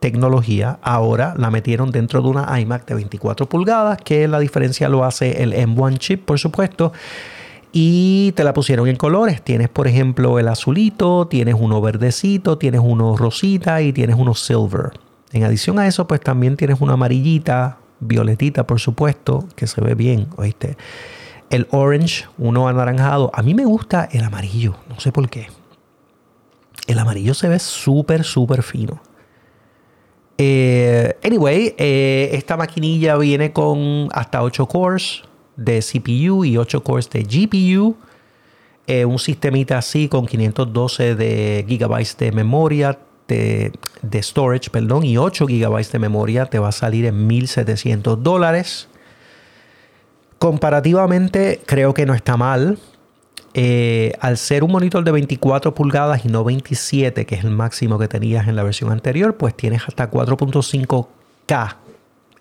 tecnología 0.00 0.78
ahora 0.82 1.34
la 1.38 1.50
metieron 1.50 1.90
dentro 1.90 2.20
de 2.20 2.28
una 2.28 2.60
iMac 2.60 2.86
de 2.86 2.94
24 2.94 3.48
pulgadas, 3.48 3.98
que 4.04 4.28
la 4.28 4.38
diferencia 4.38 4.88
lo 4.88 5.04
hace 5.04 5.42
el 5.42 5.54
M1 5.54 5.98
chip, 5.98 6.24
por 6.24 6.38
supuesto. 6.38 6.92
Y 7.72 8.32
te 8.32 8.44
la 8.44 8.52
pusieron 8.52 8.86
en 8.86 8.96
colores. 8.96 9.42
Tienes, 9.42 9.68
por 9.68 9.88
ejemplo, 9.88 10.38
el 10.38 10.48
azulito, 10.48 11.26
tienes 11.26 11.56
uno 11.58 11.80
verdecito, 11.80 12.58
tienes 12.58 12.82
uno 12.84 13.16
rosita 13.16 13.80
y 13.82 13.92
tienes 13.92 14.16
uno 14.16 14.34
silver. 14.34 14.90
En 15.32 15.44
adición 15.44 15.78
a 15.78 15.86
eso, 15.86 16.06
pues 16.06 16.20
también 16.20 16.56
tienes 16.56 16.80
una 16.80 16.92
amarillita, 16.92 17.78
violetita, 17.98 18.66
por 18.66 18.80
supuesto, 18.80 19.48
que 19.56 19.66
se 19.66 19.80
ve 19.80 19.94
bien, 19.94 20.28
¿oíste? 20.36 20.76
El 21.54 21.68
orange, 21.70 22.26
uno 22.36 22.68
anaranjado. 22.68 23.30
A 23.32 23.42
mí 23.42 23.54
me 23.54 23.64
gusta 23.64 24.08
el 24.10 24.24
amarillo, 24.24 24.74
no 24.88 24.98
sé 24.98 25.12
por 25.12 25.28
qué. 25.30 25.46
El 26.86 26.98
amarillo 26.98 27.32
se 27.32 27.48
ve 27.48 27.58
súper, 27.58 28.24
súper 28.24 28.62
fino. 28.62 29.00
Eh, 30.36 31.16
anyway, 31.22 31.74
eh, 31.78 32.30
esta 32.32 32.56
maquinilla 32.56 33.16
viene 33.16 33.52
con 33.52 34.08
hasta 34.12 34.42
8 34.42 34.66
cores 34.66 35.22
de 35.56 35.80
CPU 35.80 36.44
y 36.44 36.56
8 36.56 36.82
cores 36.82 37.08
de 37.10 37.22
GPU. 37.22 37.96
Eh, 38.86 39.04
un 39.04 39.18
sistemita 39.18 39.78
así 39.78 40.08
con 40.08 40.26
512 40.26 41.14
de 41.14 41.64
gigabytes 41.66 42.18
de 42.18 42.32
memoria, 42.32 42.98
de, 43.28 43.72
storage, 44.16 44.68
perdón, 44.70 45.04
y 45.04 45.16
8 45.16 45.46
gigabytes 45.46 45.92
de 45.92 45.98
memoria 46.00 46.46
te 46.46 46.58
va 46.58 46.68
a 46.68 46.72
salir 46.72 47.06
en 47.06 47.26
1700 47.26 48.22
dólares. 48.22 48.88
Comparativamente 50.44 51.62
creo 51.64 51.94
que 51.94 52.04
no 52.04 52.12
está 52.12 52.36
mal. 52.36 52.78
Eh, 53.54 54.12
al 54.20 54.36
ser 54.36 54.62
un 54.62 54.72
monitor 54.72 55.02
de 55.02 55.10
24 55.10 55.74
pulgadas 55.74 56.26
y 56.26 56.28
no 56.28 56.44
27, 56.44 57.24
que 57.24 57.34
es 57.34 57.44
el 57.44 57.50
máximo 57.50 57.98
que 57.98 58.08
tenías 58.08 58.46
en 58.46 58.54
la 58.54 58.62
versión 58.62 58.92
anterior, 58.92 59.38
pues 59.38 59.56
tienes 59.56 59.84
hasta 59.88 60.10
4.5K 60.10 61.76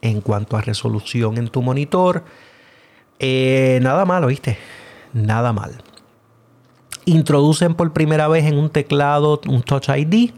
en 0.01 0.19
cuanto 0.19 0.57
a 0.57 0.61
resolución 0.61 1.37
en 1.37 1.47
tu 1.47 1.61
monitor. 1.61 2.25
Eh, 3.19 3.79
nada 3.81 4.03
mal, 4.03 4.25
¿oíste? 4.25 4.57
Nada 5.13 5.53
mal. 5.53 5.81
Introducen 7.05 7.73
por 7.73 7.93
primera 7.93 8.27
vez 8.27 8.43
en 8.43 8.57
un 8.57 8.69
teclado 8.69 9.39
un 9.47 9.63
Touch 9.63 9.87
ID. 9.87 10.31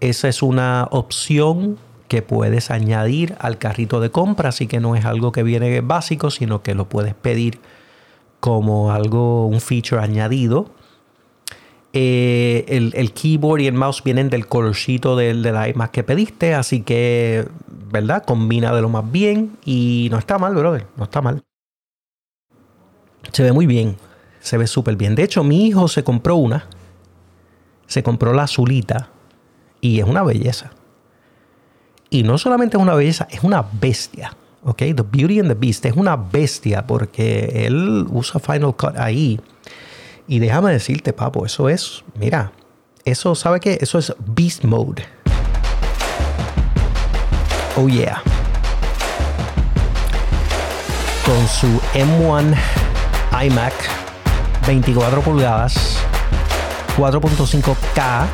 Esa 0.00 0.28
es 0.28 0.42
una 0.42 0.86
opción 0.90 1.78
que 2.08 2.22
puedes 2.22 2.70
añadir 2.70 3.36
al 3.40 3.58
carrito 3.58 4.00
de 4.00 4.10
compra, 4.10 4.50
así 4.50 4.66
que 4.66 4.80
no 4.80 4.96
es 4.96 5.04
algo 5.04 5.32
que 5.32 5.42
viene 5.42 5.80
básico, 5.80 6.30
sino 6.30 6.62
que 6.62 6.74
lo 6.74 6.88
puedes 6.88 7.14
pedir 7.14 7.58
como 8.40 8.92
algo, 8.92 9.46
un 9.46 9.60
feature 9.60 10.02
añadido. 10.02 10.70
Eh, 11.92 12.64
el, 12.68 13.12
keyboard 13.12 13.60
y 13.60 13.66
el 13.68 13.74
mouse 13.74 14.02
vienen 14.02 14.28
del 14.28 14.46
colorcito 14.46 15.16
del, 15.16 15.42
del 15.42 15.54
iMac 15.70 15.92
que 15.92 16.02
pediste, 16.02 16.54
así 16.54 16.82
que, 16.82 17.46
¿verdad? 17.90 18.24
Combina 18.24 18.74
de 18.74 18.82
lo 18.82 18.88
más 18.88 19.10
bien 19.10 19.56
y 19.64 20.08
no 20.10 20.18
está 20.18 20.38
mal, 20.38 20.54
brother, 20.54 20.86
no 20.96 21.04
está 21.04 21.22
mal. 21.22 21.42
Se 23.32 23.42
ve 23.42 23.52
muy 23.52 23.66
bien, 23.66 23.96
se 24.40 24.58
ve 24.58 24.66
súper 24.66 24.96
bien. 24.96 25.14
De 25.14 25.22
hecho, 25.22 25.44
mi 25.44 25.66
hijo 25.66 25.86
se 25.88 26.02
compró 26.02 26.36
una 26.36 26.66
se 27.86 28.02
compró 28.02 28.32
la 28.32 28.44
azulita 28.44 29.08
y 29.80 30.00
es 30.00 30.04
una 30.04 30.22
belleza. 30.22 30.72
Y 32.14 32.22
no 32.22 32.38
solamente 32.38 32.76
es 32.76 32.80
una 32.80 32.94
belleza, 32.94 33.26
es 33.28 33.42
una 33.42 33.64
bestia. 33.72 34.36
¿Ok? 34.62 34.78
The 34.78 35.02
Beauty 35.02 35.40
and 35.40 35.48
the 35.48 35.54
Beast 35.54 35.84
es 35.84 35.94
una 35.94 36.14
bestia 36.14 36.86
porque 36.86 37.64
él 37.66 38.06
usa 38.08 38.38
Final 38.38 38.76
Cut 38.76 38.96
ahí. 38.96 39.40
Y 40.28 40.38
déjame 40.38 40.70
decirte, 40.70 41.12
papo, 41.12 41.44
eso 41.44 41.68
es, 41.68 42.04
mira, 42.16 42.52
eso, 43.04 43.34
¿sabe 43.34 43.58
qué? 43.58 43.78
Eso 43.80 43.98
es 43.98 44.14
Beast 44.26 44.62
Mode. 44.62 45.04
Oh 47.76 47.88
yeah. 47.88 48.22
Con 51.26 51.48
su 51.48 51.66
M1 51.94 52.54
iMac 53.44 53.74
24 54.68 55.20
pulgadas 55.20 55.98
4.5K 56.96 58.26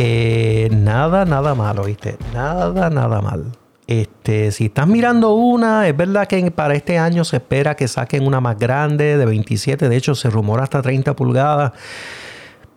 eh, 0.00 0.68
nada, 0.70 1.24
nada 1.24 1.54
malo, 1.54 1.84
¿viste? 1.84 2.16
Nada, 2.32 2.88
nada 2.88 3.20
mal. 3.20 3.52
Este, 3.88 4.52
si 4.52 4.66
estás 4.66 4.86
mirando 4.86 5.32
una, 5.32 5.88
es 5.88 5.96
verdad 5.96 6.28
que 6.28 6.50
para 6.50 6.74
este 6.74 6.98
año 6.98 7.24
se 7.24 7.38
espera 7.38 7.74
que 7.74 7.88
saquen 7.88 8.26
una 8.26 8.40
más 8.40 8.58
grande 8.58 9.16
de 9.16 9.24
27, 9.24 9.88
de 9.88 9.96
hecho 9.96 10.14
se 10.14 10.30
rumora 10.30 10.62
hasta 10.62 10.82
30 10.82 11.16
pulgadas. 11.16 11.72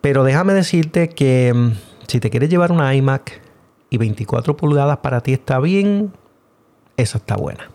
Pero 0.00 0.24
déjame 0.24 0.52
decirte 0.52 1.10
que 1.10 1.52
mm, 1.54 1.72
si 2.08 2.18
te 2.18 2.28
quieres 2.28 2.48
llevar 2.48 2.72
una 2.72 2.92
iMac 2.94 3.40
y 3.88 3.98
24 3.98 4.56
pulgadas 4.56 4.98
para 4.98 5.20
ti 5.20 5.32
está 5.32 5.60
bien, 5.60 6.12
esa 6.96 7.18
está 7.18 7.36
buena. 7.36 7.70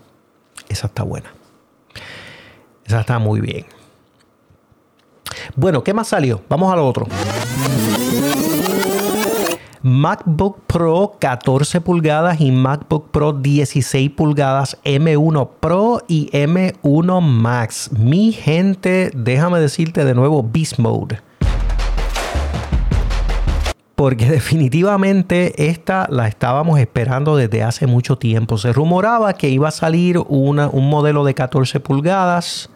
Esa 0.67 0.87
está 0.87 1.03
buena. 1.03 1.31
Esa 2.85 2.99
está 2.99 3.17
muy 3.19 3.39
bien. 3.39 3.65
Bueno, 5.55 5.83
¿qué 5.83 5.93
más 5.93 6.09
salió? 6.09 6.41
Vamos 6.49 6.73
a 6.73 6.75
lo 6.75 6.87
otro. 6.87 7.07
MacBook 9.87 10.59
Pro 10.67 11.15
14 11.17 11.79
pulgadas 11.79 12.41
y 12.41 12.51
MacBook 12.51 13.09
Pro 13.09 13.31
16 13.31 14.11
pulgadas 14.11 14.77
M1 14.83 15.49
Pro 15.61 16.03
y 16.09 16.29
M1 16.33 17.21
Max. 17.21 17.89
Mi 17.97 18.33
gente, 18.33 19.11
déjame 19.15 19.61
decirte 19.61 20.03
de 20.03 20.13
nuevo 20.13 20.43
Beast 20.43 20.77
Mode 20.77 21.21
porque 23.95 24.25
definitivamente 24.29 25.69
esta 25.69 26.07
la 26.11 26.27
estábamos 26.27 26.79
esperando 26.79 27.37
desde 27.37 27.63
hace 27.63 27.87
mucho 27.87 28.17
tiempo. 28.17 28.57
Se 28.57 28.73
rumoraba 28.73 29.33
que 29.33 29.49
iba 29.49 29.69
a 29.69 29.71
salir 29.71 30.19
un 30.19 30.89
modelo 30.89 31.23
de 31.23 31.33
14 31.33 31.79
pulgadas 31.79 32.69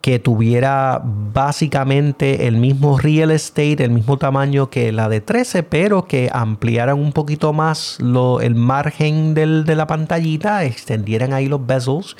que 0.00 0.18
tuviera 0.18 1.02
básicamente 1.04 2.46
el 2.46 2.56
mismo 2.56 2.98
real 2.98 3.30
estate, 3.30 3.84
el 3.84 3.90
mismo 3.90 4.16
tamaño 4.16 4.70
que 4.70 4.92
la 4.92 5.08
de 5.08 5.20
13, 5.20 5.62
pero 5.62 6.06
que 6.06 6.30
ampliaran 6.32 6.98
un 6.98 7.12
poquito 7.12 7.52
más 7.52 7.98
el 8.40 8.54
margen 8.54 9.34
de 9.34 9.74
la 9.76 9.86
pantallita, 9.86 10.64
extendieran 10.64 11.32
ahí 11.32 11.46
los 11.46 11.66
bezels 11.66 12.16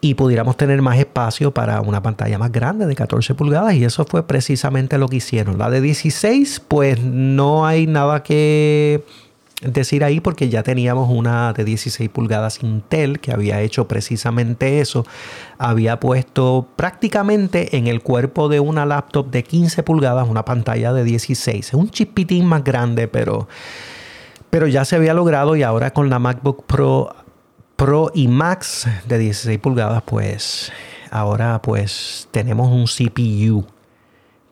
y 0.00 0.14
pudiéramos 0.14 0.56
tener 0.56 0.80
más 0.80 0.98
espacio 0.98 1.52
para 1.52 1.80
una 1.80 2.02
pantalla 2.02 2.38
más 2.38 2.52
grande 2.52 2.86
de 2.86 2.94
14 2.94 3.34
pulgadas 3.34 3.74
y 3.74 3.84
eso 3.84 4.04
fue 4.04 4.26
precisamente 4.26 4.96
lo 4.96 5.08
que 5.08 5.16
hicieron. 5.16 5.58
La 5.58 5.70
de 5.70 5.80
16 5.80 6.62
pues 6.68 7.00
no 7.02 7.66
hay 7.66 7.86
nada 7.86 8.22
que 8.22 9.04
decir 9.62 10.04
ahí 10.04 10.20
porque 10.20 10.48
ya 10.48 10.62
teníamos 10.62 11.10
una 11.10 11.52
de 11.52 11.64
16 11.64 12.08
pulgadas 12.10 12.62
Intel 12.62 13.18
que 13.20 13.32
había 13.32 13.60
hecho 13.60 13.88
precisamente 13.88 14.80
eso. 14.80 15.04
Había 15.58 15.98
puesto 15.98 16.68
prácticamente 16.76 17.76
en 17.76 17.86
el 17.86 18.02
cuerpo 18.02 18.48
de 18.48 18.60
una 18.60 18.86
laptop 18.86 19.30
de 19.30 19.42
15 19.42 19.82
pulgadas 19.82 20.28
una 20.28 20.44
pantalla 20.44 20.92
de 20.92 21.04
16. 21.04 21.68
Es 21.68 21.74
un 21.74 21.90
chispitín 21.90 22.46
más 22.46 22.64
grande 22.64 23.08
pero... 23.08 23.48
Pero 24.50 24.66
ya 24.66 24.86
se 24.86 24.96
había 24.96 25.12
logrado 25.12 25.56
y 25.56 25.62
ahora 25.62 25.92
con 25.92 26.08
la 26.08 26.18
MacBook 26.18 26.64
Pro 26.64 27.14
Pro 27.76 28.10
y 28.14 28.28
Max 28.28 28.88
de 29.06 29.18
16 29.18 29.58
pulgadas, 29.58 30.02
pues 30.06 30.72
ahora 31.10 31.60
pues 31.60 32.28
tenemos 32.30 32.68
un 32.72 32.86
CPU 32.86 33.66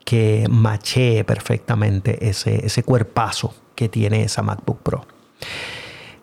que 0.05 0.47
machee 0.51 1.25
perfectamente 1.25 2.29
ese, 2.29 2.66
ese 2.66 2.83
cuerpazo 2.83 3.55
que 3.77 3.89
tiene 3.89 4.25
esa 4.25 4.43
MacBook 4.43 4.81
Pro. 4.81 5.07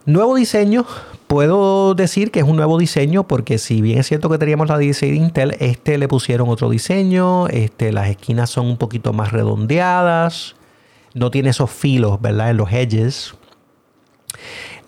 Nuevo 0.04 0.34
diseño, 0.34 0.84
puedo 1.26 1.94
decir 1.94 2.30
que 2.30 2.40
es 2.40 2.44
un 2.44 2.56
nuevo 2.56 2.76
diseño 2.76 3.26
porque 3.26 3.56
si 3.56 3.80
bien 3.80 4.00
es 4.00 4.08
cierto 4.08 4.28
que 4.28 4.36
teníamos 4.36 4.68
la 4.68 4.76
16 4.76 5.12
de 5.12 5.24
Intel, 5.24 5.56
este 5.60 5.96
le 5.96 6.08
pusieron 6.08 6.50
otro 6.50 6.68
diseño, 6.68 7.48
este, 7.48 7.90
las 7.90 8.10
esquinas 8.10 8.50
son 8.50 8.66
un 8.66 8.76
poquito 8.76 9.14
más 9.14 9.32
redondeadas, 9.32 10.56
no 11.14 11.30
tiene 11.30 11.48
esos 11.48 11.70
filos, 11.70 12.20
¿verdad? 12.20 12.50
En 12.50 12.58
los 12.58 12.70
edges 12.70 13.34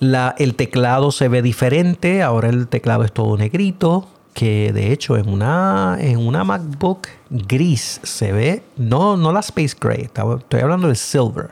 el 0.00 0.54
teclado 0.54 1.10
se 1.10 1.28
ve 1.28 1.42
diferente, 1.42 2.22
ahora 2.22 2.48
el 2.48 2.68
teclado 2.68 3.04
es 3.04 3.12
todo 3.12 3.36
negrito, 3.36 4.08
que 4.34 4.72
de 4.72 4.92
hecho 4.92 5.16
en 5.16 5.28
una, 5.28 5.96
en 5.98 6.18
una 6.18 6.44
MacBook 6.44 7.08
gris 7.30 8.00
se 8.02 8.32
ve, 8.32 8.62
no, 8.76 9.16
no 9.16 9.32
la 9.32 9.40
Space 9.40 9.76
Gray, 9.80 10.02
estoy 10.02 10.60
hablando 10.60 10.88
del 10.88 10.96
Silver. 10.96 11.50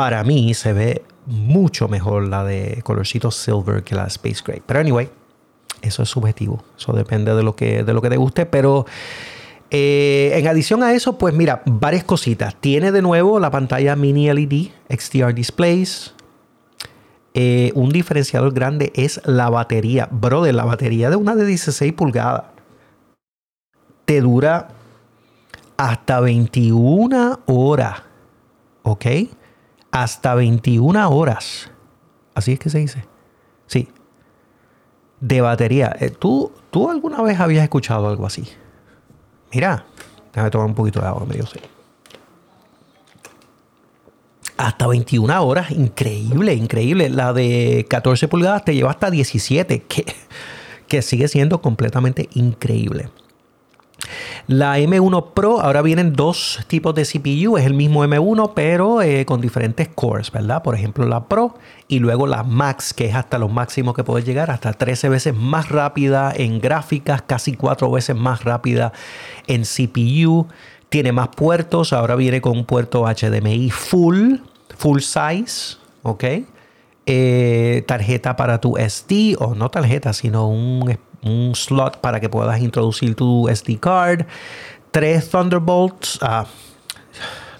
Para 0.00 0.24
mí 0.24 0.54
se 0.54 0.72
ve 0.72 1.02
mucho 1.26 1.86
mejor 1.86 2.26
la 2.26 2.42
de 2.42 2.80
colorcito 2.84 3.30
Silver 3.30 3.84
que 3.84 3.94
la 3.94 4.06
Space 4.06 4.42
Gray. 4.42 4.62
Pero 4.64 4.80
anyway, 4.80 5.10
eso 5.82 6.02
es 6.02 6.08
subjetivo, 6.08 6.64
eso 6.78 6.94
depende 6.94 7.34
de 7.34 7.42
lo 7.42 7.54
que, 7.54 7.84
de 7.84 7.92
lo 7.92 8.00
que 8.00 8.08
te 8.08 8.16
guste, 8.16 8.46
pero... 8.46 8.86
Eh, 9.70 10.32
en 10.34 10.48
adición 10.48 10.82
a 10.82 10.94
eso, 10.94 11.18
pues 11.18 11.34
mira, 11.34 11.62
varias 11.66 12.02
cositas. 12.02 12.56
Tiene 12.56 12.92
de 12.92 13.02
nuevo 13.02 13.38
la 13.38 13.50
pantalla 13.50 13.94
mini 13.94 14.32
LED, 14.32 14.70
XDR 14.88 15.34
displays, 15.34 16.14
eh, 17.34 17.70
un 17.74 17.90
diferenciador 17.90 18.54
grande 18.54 18.92
es 18.96 19.20
la 19.26 19.50
batería. 19.50 20.08
Brother, 20.10 20.54
la 20.54 20.64
batería 20.64 21.10
de 21.10 21.16
una 21.16 21.36
de 21.36 21.44
16 21.44 21.92
pulgadas 21.92 22.44
te 24.06 24.22
dura 24.22 24.68
hasta 25.76 26.20
21 26.20 27.40
horas. 27.44 28.02
¿Ok? 28.82 29.06
Hasta 29.90 30.34
21 30.34 31.10
horas. 31.10 31.70
Así 32.34 32.52
es 32.52 32.58
que 32.58 32.70
se 32.70 32.78
dice. 32.78 33.04
Sí. 33.66 33.88
De 35.20 35.40
batería. 35.40 35.94
Eh, 36.00 36.10
¿Tú, 36.10 36.52
¿Tú 36.70 36.90
alguna 36.90 37.22
vez 37.22 37.40
habías 37.40 37.64
escuchado 37.64 38.08
algo 38.08 38.26
así? 38.26 38.44
Mira, 39.52 39.84
déjame 40.32 40.50
tomar 40.50 40.68
un 40.68 40.74
poquito 40.74 41.00
de 41.00 41.06
agua, 41.06 41.26
medio 41.26 41.46
sé 41.46 41.60
hasta 44.60 44.86
21 44.86 45.42
horas. 45.42 45.70
Increíble, 45.70 46.54
increíble. 46.54 47.08
La 47.08 47.32
de 47.32 47.86
14 47.88 48.28
pulgadas 48.28 48.64
te 48.64 48.74
lleva 48.74 48.90
hasta 48.90 49.10
17, 49.10 49.82
que, 49.82 50.04
que 50.86 51.02
sigue 51.02 51.28
siendo 51.28 51.62
completamente 51.62 52.28
increíble. 52.34 53.08
La 54.46 54.78
M1 54.78 55.32
Pro, 55.34 55.60
ahora 55.60 55.82
vienen 55.82 56.12
dos 56.12 56.60
tipos 56.66 56.94
de 56.94 57.04
CPU, 57.04 57.56
es 57.56 57.66
el 57.66 57.74
mismo 57.74 58.04
M1, 58.04 58.52
pero 58.54 59.02
eh, 59.02 59.24
con 59.24 59.40
diferentes 59.40 59.88
cores, 59.88 60.30
¿verdad? 60.30 60.62
Por 60.62 60.74
ejemplo, 60.74 61.06
la 61.06 61.26
Pro 61.28 61.54
y 61.88 61.98
luego 61.98 62.26
la 62.26 62.42
Max, 62.42 62.92
que 62.92 63.06
es 63.06 63.14
hasta 63.14 63.38
los 63.38 63.52
máximos 63.52 63.94
que 63.94 64.04
puede 64.04 64.24
llegar, 64.24 64.50
hasta 64.50 64.72
13 64.72 65.08
veces 65.08 65.34
más 65.34 65.68
rápida 65.68 66.32
en 66.34 66.60
gráficas, 66.60 67.22
casi 67.22 67.54
4 67.54 67.90
veces 67.90 68.16
más 68.16 68.44
rápida 68.44 68.92
en 69.46 69.62
CPU. 69.62 70.46
Tiene 70.88 71.12
más 71.12 71.28
puertos, 71.28 71.92
ahora 71.92 72.16
viene 72.16 72.40
con 72.40 72.58
un 72.58 72.64
puerto 72.64 73.04
HDMI 73.04 73.70
full, 73.70 74.38
full 74.76 75.00
size, 75.00 75.76
¿ok? 76.02 76.24
Eh, 77.06 77.84
tarjeta 77.86 78.36
para 78.36 78.60
tu 78.60 78.76
SD, 78.76 79.36
o 79.38 79.54
no 79.54 79.70
tarjeta, 79.70 80.12
sino 80.12 80.48
un, 80.48 80.98
slot 81.54 81.98
para 82.00 82.20
que 82.20 82.28
puedas 82.28 82.60
introducir 82.60 83.14
tu 83.14 83.48
SD 83.48 83.78
card. 83.78 84.26
Tres 84.90 85.30
Thunderbolts. 85.30 86.18
Ah, 86.22 86.46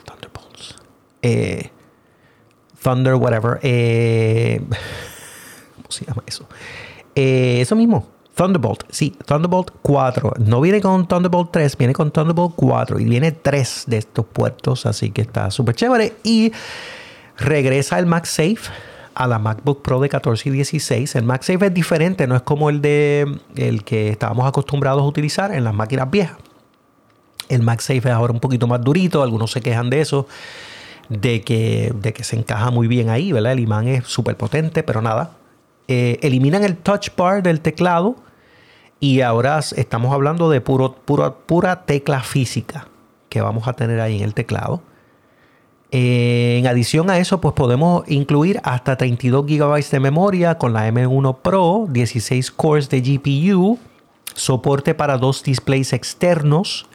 Thunderbolts. 0.04 0.76
Eh, 1.22 1.70
Thunder, 2.82 3.14
whatever. 3.14 3.60
Eh, 3.62 4.60
¿Cómo 5.76 5.90
se 5.90 6.04
llama 6.04 6.22
eso? 6.26 6.46
eso 7.14 7.76
mismo. 7.76 8.06
Thunderbolt, 8.34 8.84
sí, 8.88 9.14
Thunderbolt 9.26 9.70
4. 9.82 10.32
No 10.38 10.62
viene 10.62 10.80
con 10.80 11.06
Thunderbolt 11.06 11.50
3, 11.52 11.76
viene 11.76 11.92
con 11.92 12.10
Thunderbolt 12.10 12.54
4 12.56 12.98
y 12.98 13.04
viene 13.04 13.32
tres 13.32 13.84
de 13.86 13.98
estos 13.98 14.24
puertos, 14.24 14.86
así 14.86 15.10
que 15.10 15.20
está 15.20 15.50
súper 15.50 15.74
chévere. 15.74 16.14
Y 16.22 16.50
regresa 17.36 17.98
el 17.98 18.06
MagSafe 18.06 18.70
a 19.14 19.26
la 19.26 19.38
MacBook 19.38 19.82
Pro 19.82 20.00
de 20.00 20.08
14 20.08 20.48
y 20.48 20.52
16. 20.52 21.14
El 21.16 21.24
MagSafe 21.24 21.66
es 21.66 21.74
diferente, 21.74 22.26
no 22.26 22.36
es 22.36 22.42
como 22.42 22.70
el 22.70 22.80
de 22.80 23.38
el 23.56 23.84
que 23.84 24.08
estábamos 24.08 24.46
acostumbrados 24.46 25.02
a 25.02 25.04
utilizar 25.04 25.52
en 25.52 25.64
las 25.64 25.74
máquinas 25.74 26.10
viejas. 26.10 26.36
El 27.48 27.62
MagSafe 27.62 27.98
es 27.98 28.06
ahora 28.06 28.32
un 28.32 28.40
poquito 28.40 28.66
más 28.66 28.80
durito, 28.82 29.22
algunos 29.22 29.50
se 29.50 29.60
quejan 29.60 29.90
de 29.90 30.00
eso, 30.00 30.28
de 31.08 31.42
que, 31.42 31.92
de 31.94 32.12
que 32.12 32.22
se 32.22 32.36
encaja 32.36 32.70
muy 32.70 32.86
bien 32.86 33.10
ahí, 33.10 33.32
¿verdad? 33.32 33.52
El 33.52 33.60
imán 33.60 33.88
es 33.88 34.06
súper 34.06 34.36
potente, 34.36 34.82
pero 34.82 35.02
nada. 35.02 35.32
Eh, 35.88 36.18
eliminan 36.22 36.62
el 36.62 36.76
touch 36.76 37.08
bar 37.16 37.42
del 37.42 37.60
teclado 37.60 38.14
Y 39.00 39.22
ahora 39.22 39.58
estamos 39.58 40.12
hablando 40.14 40.48
de 40.48 40.60
puro, 40.60 40.94
pura 40.94 41.84
tecla 41.84 42.20
física 42.20 42.86
que 43.28 43.40
vamos 43.40 43.66
a 43.66 43.72
tener 43.72 44.00
ahí 44.00 44.18
en 44.18 44.24
el 44.24 44.34
teclado. 44.34 44.82
En 45.92 46.66
adición 46.68 47.10
a 47.10 47.18
eso, 47.18 47.40
pues 47.40 47.54
podemos 47.54 48.08
incluir 48.08 48.60
hasta 48.62 48.96
32 48.96 49.44
GB 49.44 49.90
de 49.90 50.00
memoria 50.00 50.56
con 50.56 50.72
la 50.72 50.88
M1 50.88 51.38
Pro, 51.42 51.86
16 51.88 52.52
cores 52.52 52.88
de 52.88 53.00
GPU, 53.00 53.78
soporte 54.34 54.94
para 54.94 55.18
dos 55.18 55.42
displays 55.42 55.92
externos 55.92 56.86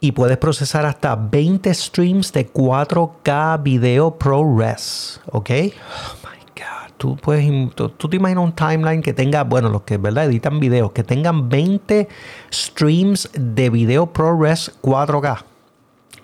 y 0.00 0.10
puedes 0.10 0.38
procesar 0.38 0.86
hasta 0.86 1.14
20 1.14 1.72
streams 1.72 2.32
de 2.32 2.52
4K 2.52 3.62
video 3.62 4.18
ProRes, 4.18 5.20
¿ok? 5.30 5.50
Oh 5.50 6.28
my 6.28 6.40
God, 6.56 6.92
tú, 6.98 7.16
puedes, 7.16 7.48
tú, 7.76 7.90
te 7.90 8.16
imaginas 8.16 8.44
un 8.44 8.52
timeline 8.52 9.02
que 9.02 9.12
tenga, 9.12 9.44
bueno, 9.44 9.68
los 9.68 9.82
que 9.82 9.98
verdad 9.98 10.24
editan 10.24 10.58
videos, 10.58 10.90
que 10.90 11.04
tengan 11.04 11.48
20 11.48 12.08
streams 12.52 13.30
de 13.34 13.70
video 13.70 14.12
ProRes 14.12 14.72
4K 14.82 15.53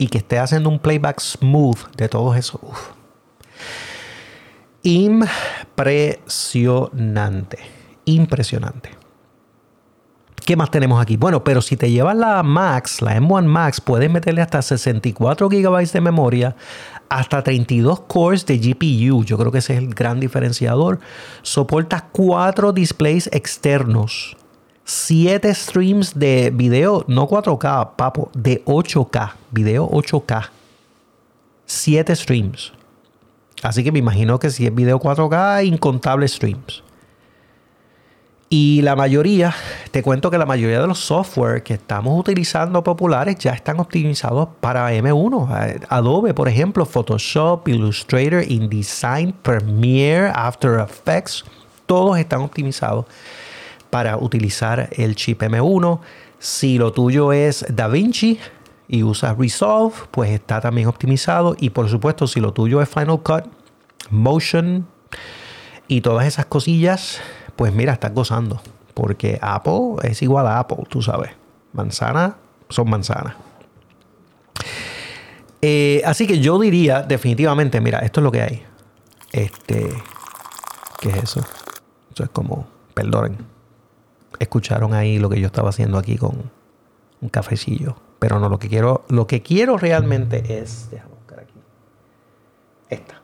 y 0.01 0.09
que 0.09 0.19
esté 0.19 0.39
haciendo 0.39 0.71
un 0.71 0.79
playback 0.79 1.21
smooth 1.21 1.95
de 1.95 2.09
todo 2.09 2.35
eso. 2.35 2.59
Impresionante. 4.83 7.59
Impresionante. 8.07 8.89
¿Qué 10.47 10.57
más 10.57 10.71
tenemos 10.71 11.03
aquí? 11.03 11.19
Bueno, 11.19 11.45
pero 11.45 11.61
si 11.61 11.77
te 11.77 11.91
llevas 11.91 12.17
la 12.17 12.43
Max, 12.43 13.03
la 13.03 13.15
M1 13.15 13.45
Max, 13.45 13.83
puedes 13.83 14.11
meterle 14.11 14.41
hasta 14.41 14.63
64 14.63 15.51
GB 15.51 15.93
de 15.93 16.01
memoria, 16.01 16.57
hasta 17.11 17.43
32 17.43 18.01
cores 18.01 18.47
de 18.47 18.57
GPU. 18.57 19.23
Yo 19.25 19.37
creo 19.37 19.53
que 19.53 19.59
ese 19.59 19.75
es 19.75 19.81
el 19.81 19.95
gran 19.95 20.19
diferenciador. 20.19 20.99
Soporta 21.43 22.09
cuatro 22.11 22.73
displays 22.73 23.29
externos 23.33 24.39
7 24.91 25.55
streams 25.55 26.19
de 26.19 26.51
video, 26.53 27.05
no 27.07 27.29
4K, 27.29 27.91
papo, 27.95 28.29
de 28.35 28.65
8K, 28.65 29.35
video 29.53 29.89
8K. 29.89 30.51
7 31.65 32.17
streams. 32.17 32.73
Así 33.63 33.85
que 33.85 33.93
me 33.93 34.01
imagino 34.01 34.41
que 34.41 34.51
si 34.51 34.67
es 34.67 34.75
video 34.75 34.99
4K, 34.99 35.65
incontables 35.65 36.33
streams. 36.33 36.83
Y 38.49 38.83
la 38.83 38.97
mayoría, 38.97 39.55
te 39.93 40.03
cuento 40.03 40.29
que 40.29 40.39
la 40.39 40.47
mayoría 40.47 40.81
de 40.81 40.89
los 40.89 40.99
software 40.99 41.63
que 41.63 41.75
estamos 41.75 42.19
utilizando 42.19 42.83
populares 42.83 43.39
ya 43.39 43.53
están 43.53 43.79
optimizados 43.79 44.49
para 44.59 44.93
M1. 44.93 45.87
Adobe, 45.89 46.35
por 46.35 46.49
ejemplo, 46.49 46.85
Photoshop, 46.85 47.69
Illustrator, 47.69 48.43
InDesign, 48.43 49.35
Premiere, 49.41 50.33
After 50.35 50.81
Effects, 50.81 51.45
todos 51.87 52.19
están 52.19 52.41
optimizados 52.41 53.05
para 53.91 54.17
utilizar 54.17 54.89
el 54.93 55.17
chip 55.17 55.43
M1. 55.43 56.01
Si 56.39 56.79
lo 56.79 56.93
tuyo 56.93 57.33
es 57.33 57.67
DaVinci 57.69 58.39
y 58.89 59.03
usas 59.03 59.37
Resolve, 59.37 59.95
pues 60.11 60.31
está 60.31 60.61
también 60.61 60.89
optimizado. 60.89 61.55
Y 61.59 61.71
por 61.71 61.89
supuesto, 61.89 62.27
si 62.27 62.41
lo 62.41 62.53
tuyo 62.53 62.81
es 62.81 62.89
Final 62.89 63.21
Cut, 63.23 63.45
Motion 64.11 64.87
y 65.87 66.01
todas 66.01 66.27
esas 66.27 66.47
cosillas, 66.47 67.21
pues 67.57 67.75
mira, 67.75 67.93
estás 67.93 68.15
gozando. 68.15 68.61
Porque 68.95 69.39
Apple 69.43 69.97
es 70.03 70.23
igual 70.23 70.47
a 70.47 70.59
Apple, 70.59 70.85
tú 70.89 71.03
sabes. 71.03 71.31
Manzana 71.73 72.37
son 72.69 72.89
manzanas. 72.89 73.35
Eh, 75.63 76.01
así 76.07 76.27
que 76.27 76.41
yo 76.41 76.59
diría 76.59 77.03
definitivamente, 77.03 77.81
mira, 77.81 77.99
esto 77.99 78.21
es 78.21 78.25
lo 78.25 78.33
que 78.33 78.43
hay. 78.43 78.63
Este, 79.33 79.93
¿qué 81.01 81.11
es 81.11 81.17
eso? 81.17 81.41
Eso 82.13 82.25
es 82.25 82.31
como, 82.31 82.67
perdonen, 82.95 83.39
escucharon 84.41 84.95
ahí 84.95 85.21
lo 85.21 85.29
que 85.31 85.39
yo 85.39 85.47
estaba 85.47 85.69
haciendo 85.69 85.99
aquí 85.99 86.17
con 86.17 86.51
un 87.21 87.29
cafecillo. 87.29 87.97
Pero 88.19 88.41
no, 88.41 88.49
lo 88.49 88.59
que 88.59 88.69
quiero, 88.69 89.05
lo 89.09 89.27
que 89.27 89.43
quiero 89.43 89.79
realmente 89.79 90.59
es. 90.59 90.89
Déjame 90.91 91.15
buscar 91.15 91.41
aquí. 91.41 91.55
Esta. 92.89 93.23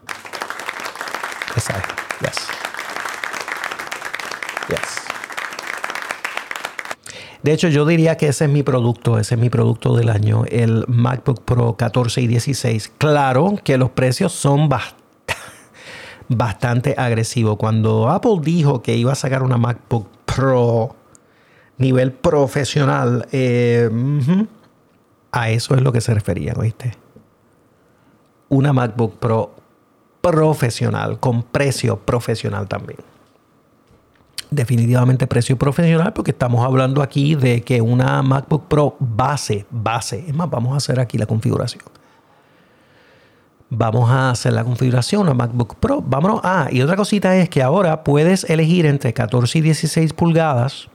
Esa 1.57 1.79
es. 1.79 1.85
Yes. 2.21 2.49
Yes. 4.69 5.07
De 7.43 7.53
hecho, 7.53 7.69
yo 7.69 7.87
diría 7.87 8.17
que 8.17 8.29
ese 8.29 8.47
es 8.47 8.51
mi 8.51 8.63
producto, 8.63 9.19
ese 9.19 9.35
es 9.35 9.41
mi 9.41 9.51
producto 9.51 9.95
del 9.97 10.09
año, 10.09 10.45
el 10.49 10.85
MacBook 10.89 11.45
Pro 11.45 11.77
14 11.77 12.23
y 12.23 12.27
16. 12.27 12.93
Claro 12.99 13.55
que 13.63 13.79
los 13.79 13.91
precios 13.91 14.33
son 14.33 14.69
bastante 14.69 15.05
bastante 16.29 16.95
agresivos. 16.97 17.57
Cuando 17.57 18.09
Apple 18.09 18.39
dijo 18.43 18.83
que 18.83 18.97
iba 18.97 19.13
a 19.13 19.15
sacar 19.15 19.43
una 19.43 19.59
MacBook 19.59 20.09
Pro 20.25 20.97
nivel 21.79 22.13
profesional, 22.13 23.27
eh, 23.33 23.91
a 25.33 25.51
eso 25.51 25.75
es 25.75 25.83
lo 25.83 25.93
que 25.93 26.01
se 26.01 26.15
refería, 26.15 26.55
¿oíste? 26.57 26.93
Una 28.49 28.73
MacBook 28.73 29.19
Pro 29.19 29.55
profesional, 30.21 31.21
con 31.21 31.43
precio 31.43 31.99
profesional 31.99 32.67
también. 32.67 32.99
Definitivamente 34.51 35.27
precio 35.27 35.57
profesional 35.57 36.13
porque 36.13 36.31
estamos 36.31 36.65
hablando 36.65 37.03
aquí 37.03 37.35
de 37.35 37.63
que 37.63 37.81
una 37.81 38.23
MacBook 38.23 38.67
Pro 38.69 38.97
base, 38.99 39.67
base, 39.71 40.25
es 40.27 40.35
más, 40.35 40.49
vamos 40.49 40.73
a 40.73 40.77
hacer 40.77 41.01
aquí 41.01 41.19
la 41.19 41.27
configuración. 41.27 41.83
Vamos 43.69 44.09
a 44.09 44.31
hacer 44.31 44.53
la 44.53 44.63
configuración, 44.63 45.23
una 45.23 45.35
MacBook 45.35 45.75
Pro. 45.77 46.01
Vámonos. 46.01 46.41
Ah, 46.45 46.69
y 46.71 46.81
otra 46.83 46.95
cosita 46.95 47.37
es 47.37 47.49
que 47.49 47.63
ahora 47.63 48.05
puedes 48.05 48.49
elegir 48.49 48.87
entre 48.87 49.13
14 49.13 49.59
y 49.59 49.61
16 49.61 50.13
pulgadas 50.13 50.89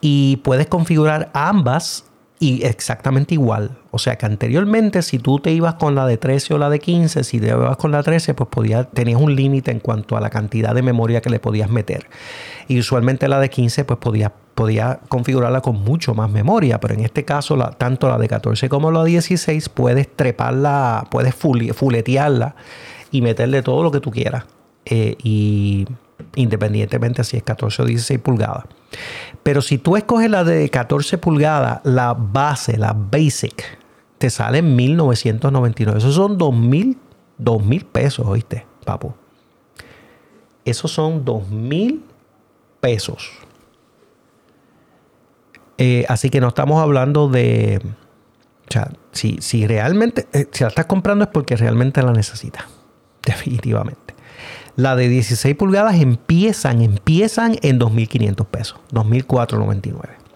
y 0.00 0.36
puedes 0.38 0.66
configurar 0.66 1.30
ambas 1.34 2.04
y 2.38 2.64
exactamente 2.64 3.34
igual. 3.34 3.78
O 3.90 3.98
sea 3.98 4.16
que 4.16 4.26
anteriormente 4.26 5.00
si 5.02 5.18
tú 5.18 5.38
te 5.38 5.52
ibas 5.52 5.74
con 5.74 5.94
la 5.94 6.06
de 6.06 6.18
13 6.18 6.54
o 6.54 6.58
la 6.58 6.68
de 6.68 6.78
15, 6.78 7.24
si 7.24 7.40
te 7.40 7.48
ibas 7.48 7.76
con 7.78 7.92
la 7.92 8.02
13, 8.02 8.34
pues 8.34 8.48
podía, 8.50 8.84
tenías 8.84 9.20
un 9.20 9.34
límite 9.34 9.70
en 9.70 9.80
cuanto 9.80 10.16
a 10.16 10.20
la 10.20 10.28
cantidad 10.28 10.74
de 10.74 10.82
memoria 10.82 11.22
que 11.22 11.30
le 11.30 11.38
podías 11.38 11.70
meter. 11.70 12.08
Y 12.68 12.78
usualmente 12.78 13.28
la 13.28 13.40
de 13.40 13.48
15 13.48 13.84
pues 13.84 13.98
podía, 13.98 14.32
podía 14.54 15.00
configurarla 15.08 15.62
con 15.62 15.76
mucho 15.82 16.14
más 16.14 16.30
memoria, 16.30 16.78
pero 16.78 16.94
en 16.94 17.00
este 17.00 17.24
caso 17.24 17.56
tanto 17.78 18.08
la 18.08 18.18
de 18.18 18.28
14 18.28 18.68
como 18.68 18.90
la 18.90 19.04
de 19.04 19.10
16 19.10 19.70
puedes 19.70 20.14
treparla, 20.14 21.06
puedes 21.10 21.34
fuletearla 21.34 22.54
y 23.10 23.22
meterle 23.22 23.62
todo 23.62 23.82
lo 23.82 23.90
que 23.90 24.00
tú 24.00 24.10
quieras. 24.10 24.44
Eh, 24.84 25.16
y 25.22 25.86
independientemente 26.36 27.24
si 27.24 27.36
es 27.36 27.42
14 27.42 27.82
o 27.82 27.84
16 27.84 28.20
pulgadas. 28.20 28.64
Pero 29.42 29.60
si 29.60 29.78
tú 29.78 29.96
escoges 29.96 30.30
la 30.30 30.44
de 30.44 30.68
14 30.68 31.18
pulgadas, 31.18 31.80
la 31.84 32.14
base, 32.14 32.76
la 32.76 32.92
basic, 32.92 33.64
te 34.18 34.30
sale 34.30 34.58
en 34.58 34.76
1999. 34.76 35.98
Esos 35.98 36.14
son 36.14 36.38
2000, 36.38 36.96
2000 37.38 37.84
pesos, 37.86 38.26
¿oíste, 38.26 38.66
papu? 38.84 39.14
Esos 40.64 40.90
son 40.90 41.24
2000 41.24 42.02
pesos. 42.80 43.30
Eh, 45.78 46.04
así 46.08 46.30
que 46.30 46.40
no 46.40 46.48
estamos 46.48 46.82
hablando 46.82 47.28
de. 47.28 47.80
O 48.68 48.72
sea, 48.72 48.90
si, 49.12 49.38
si 49.40 49.66
realmente. 49.66 50.26
Eh, 50.32 50.46
si 50.50 50.64
la 50.64 50.68
estás 50.68 50.86
comprando 50.86 51.24
es 51.24 51.30
porque 51.30 51.56
realmente 51.56 52.02
la 52.02 52.12
necesitas. 52.12 52.64
Definitivamente. 53.24 54.15
La 54.76 54.94
de 54.94 55.08
16 55.08 55.56
pulgadas 55.56 55.96
empiezan, 55.96 56.82
empiezan 56.82 57.56
en 57.62 57.80
2.500 57.80 58.46
pesos, 58.46 58.78
2.499. 58.92 60.26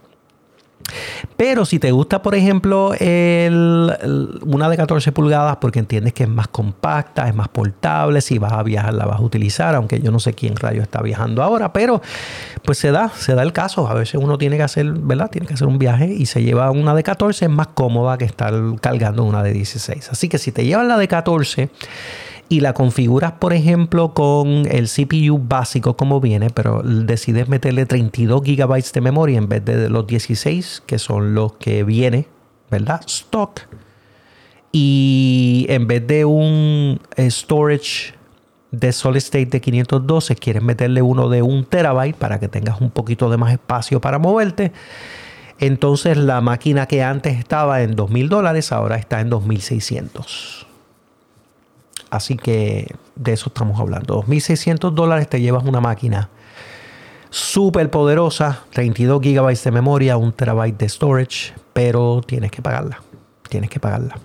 Pero 1.36 1.64
si 1.64 1.78
te 1.78 1.92
gusta, 1.92 2.22
por 2.22 2.34
ejemplo, 2.34 2.88
una 2.90 4.68
de 4.68 4.76
14 4.76 5.12
pulgadas 5.12 5.56
porque 5.56 5.78
entiendes 5.78 6.12
que 6.12 6.24
es 6.24 6.28
más 6.28 6.48
compacta, 6.48 7.28
es 7.28 7.34
más 7.34 7.48
portable, 7.48 8.20
si 8.20 8.38
vas 8.38 8.52
a 8.52 8.62
viajar 8.62 8.94
la 8.94 9.06
vas 9.06 9.20
a 9.20 9.22
utilizar, 9.22 9.74
aunque 9.74 10.00
yo 10.00 10.10
no 10.10 10.18
sé 10.18 10.32
quién 10.34 10.56
rayo 10.56 10.82
está 10.82 11.02
viajando 11.02 11.42
ahora, 11.42 11.72
pero 11.72 12.00
pues 12.64 12.78
se 12.78 12.90
da, 12.90 13.10
se 13.10 13.34
da 13.34 13.42
el 13.42 13.52
caso. 13.52 13.88
A 13.88 13.94
veces 13.94 14.20
uno 14.20 14.38
tiene 14.38 14.56
que 14.56 14.62
hacer, 14.62 14.90
¿verdad? 14.92 15.30
Tiene 15.30 15.46
que 15.46 15.54
hacer 15.54 15.68
un 15.68 15.78
viaje 15.78 16.06
y 16.06 16.26
se 16.26 16.42
lleva 16.42 16.70
una 16.70 16.94
de 16.94 17.02
14, 17.02 17.44
es 17.44 17.50
más 17.50 17.68
cómoda 17.68 18.18
que 18.18 18.24
estar 18.24 18.54
cargando 18.80 19.24
una 19.24 19.42
de 19.42 19.52
16. 19.52 20.10
Así 20.10 20.28
que 20.28 20.38
si 20.38 20.52
te 20.52 20.64
llevas 20.64 20.86
la 20.86 20.98
de 20.98 21.08
14, 21.08 21.70
y 22.50 22.60
la 22.60 22.74
configuras, 22.74 23.34
por 23.34 23.52
ejemplo, 23.52 24.12
con 24.12 24.66
el 24.68 24.88
CPU 24.88 25.38
básico 25.38 25.96
como 25.96 26.20
viene, 26.20 26.50
pero 26.50 26.82
decides 26.82 27.48
meterle 27.48 27.86
32 27.86 28.42
GB 28.42 28.92
de 28.92 29.00
memoria 29.00 29.38
en 29.38 29.48
vez 29.48 29.64
de 29.64 29.88
los 29.88 30.04
16, 30.04 30.82
que 30.84 30.98
son 30.98 31.32
los 31.32 31.52
que 31.54 31.84
viene, 31.84 32.26
¿verdad? 32.68 33.02
Stock. 33.06 33.60
Y 34.72 35.64
en 35.68 35.86
vez 35.86 36.04
de 36.08 36.24
un 36.24 37.00
eh, 37.14 37.30
storage 37.30 38.14
de 38.72 38.90
solid 38.90 39.18
state 39.18 39.46
de 39.46 39.60
512, 39.60 40.34
quieres 40.34 40.64
meterle 40.64 41.02
uno 41.02 41.28
de 41.28 41.42
un 41.42 41.64
terabyte 41.64 42.16
para 42.16 42.40
que 42.40 42.48
tengas 42.48 42.80
un 42.80 42.90
poquito 42.90 43.30
de 43.30 43.36
más 43.36 43.52
espacio 43.52 44.00
para 44.00 44.18
moverte. 44.18 44.72
Entonces 45.60 46.16
la 46.16 46.40
máquina 46.40 46.86
que 46.86 47.04
antes 47.04 47.38
estaba 47.38 47.82
en 47.82 47.94
2.000 47.94 48.28
dólares 48.28 48.72
ahora 48.72 48.96
está 48.96 49.20
en 49.20 49.30
2.600. 49.30 50.66
Así 52.10 52.36
que 52.36 52.94
de 53.14 53.32
eso 53.32 53.48
estamos 53.48 53.80
hablando. 53.80 54.22
2.600 54.22 54.92
dólares 54.92 55.28
te 55.28 55.40
llevas 55.40 55.64
una 55.64 55.80
máquina 55.80 56.28
Súper 57.30 57.90
poderosa, 57.90 58.64
32 58.72 59.20
GB 59.20 59.62
de 59.62 59.70
memoria, 59.70 60.16
1 60.16 60.32
TB 60.32 60.76
de 60.76 60.88
storage, 60.88 61.54
pero 61.72 62.20
tienes 62.26 62.50
que 62.50 62.60
pagarla. 62.60 63.00
Tienes 63.48 63.70
que 63.70 63.78
pagarla. 63.78 64.18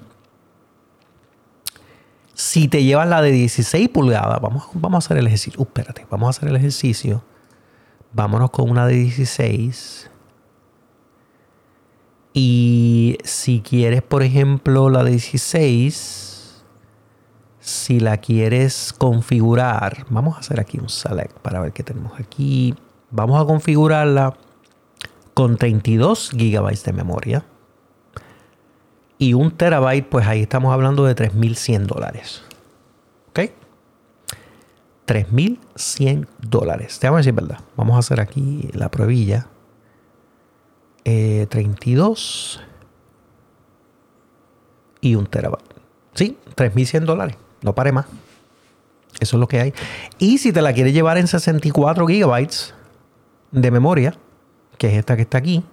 Si 2.33 2.67
te 2.67 2.83
llevas 2.83 3.07
la 3.07 3.21
de 3.21 3.31
16 3.31 3.89
pulgadas, 3.89 4.41
vamos, 4.41 4.65
vamos 4.73 4.95
a 4.95 5.05
hacer 5.05 5.17
el 5.17 5.27
ejercicio. 5.27 5.61
Uh, 5.61 5.65
espérate, 5.65 6.07
vamos 6.09 6.27
a 6.27 6.29
hacer 6.31 6.49
el 6.49 6.55
ejercicio. 6.55 7.23
Vámonos 8.11 8.49
con 8.49 8.71
una 8.71 8.87
de 8.87 8.95
16. 8.95 10.09
Y 12.33 13.19
si 13.23 13.61
quieres, 13.61 14.01
por 14.01 14.23
ejemplo, 14.23 14.89
la 14.89 15.03
de 15.03 15.11
16, 15.11 16.34
si 17.65 17.99
la 17.99 18.17
quieres 18.17 18.93
configurar, 18.95 20.05
vamos 20.11 20.35
a 20.37 20.39
hacer 20.41 20.59
aquí 20.59 20.77
un 20.77 20.87
select 20.87 21.35
para 21.39 21.59
ver 21.59 21.73
qué 21.73 21.81
tenemos 21.81 22.19
aquí. 22.19 22.75
Vamos 23.09 23.41
a 23.41 23.45
configurarla 23.45 24.35
con 25.33 25.57
32 25.57 26.29
GB 26.33 26.83
de 26.83 26.93
memoria 26.93 27.43
y 29.17 29.33
un 29.33 29.49
terabyte, 29.49 30.07
pues 30.07 30.27
ahí 30.27 30.43
estamos 30.43 30.71
hablando 30.71 31.05
de 31.05 31.15
3.100 31.15 31.87
dólares. 31.87 32.43
¿Ok? 33.29 33.49
3.100 35.07 36.27
dólares. 36.39 37.03
A 37.03 37.11
decir 37.15 37.33
verdad. 37.33 37.61
Vamos 37.75 37.95
a 37.95 37.99
hacer 37.99 38.21
aquí 38.21 38.69
la 38.73 38.91
pruebilla. 38.91 39.47
32 41.03 42.61
eh, 42.61 42.65
y 45.01 45.15
un 45.15 45.25
terabyte. 45.25 45.65
Sí, 46.13 46.37
3.100 46.55 47.05
dólares. 47.05 47.37
No 47.65 47.73
pare 47.73 47.91
más. 47.91 48.05
Eso 49.19 49.37
es 49.37 49.39
lo 49.39 49.47
que 49.47 49.59
hay. 49.59 49.73
Y 50.19 50.37
si 50.37 50.53
te 50.53 50.61
la 50.61 50.71
quieres 50.71 50.93
llevar 50.93 51.17
en 51.17 51.25
64 51.25 52.05
gigabytes 52.05 52.75
de 53.51 53.71
memoria, 53.71 54.13
que 54.77 54.87
es 54.87 54.93
esta 54.93 55.15
que 55.15 55.23
está 55.23 55.39
aquí, 55.39 55.63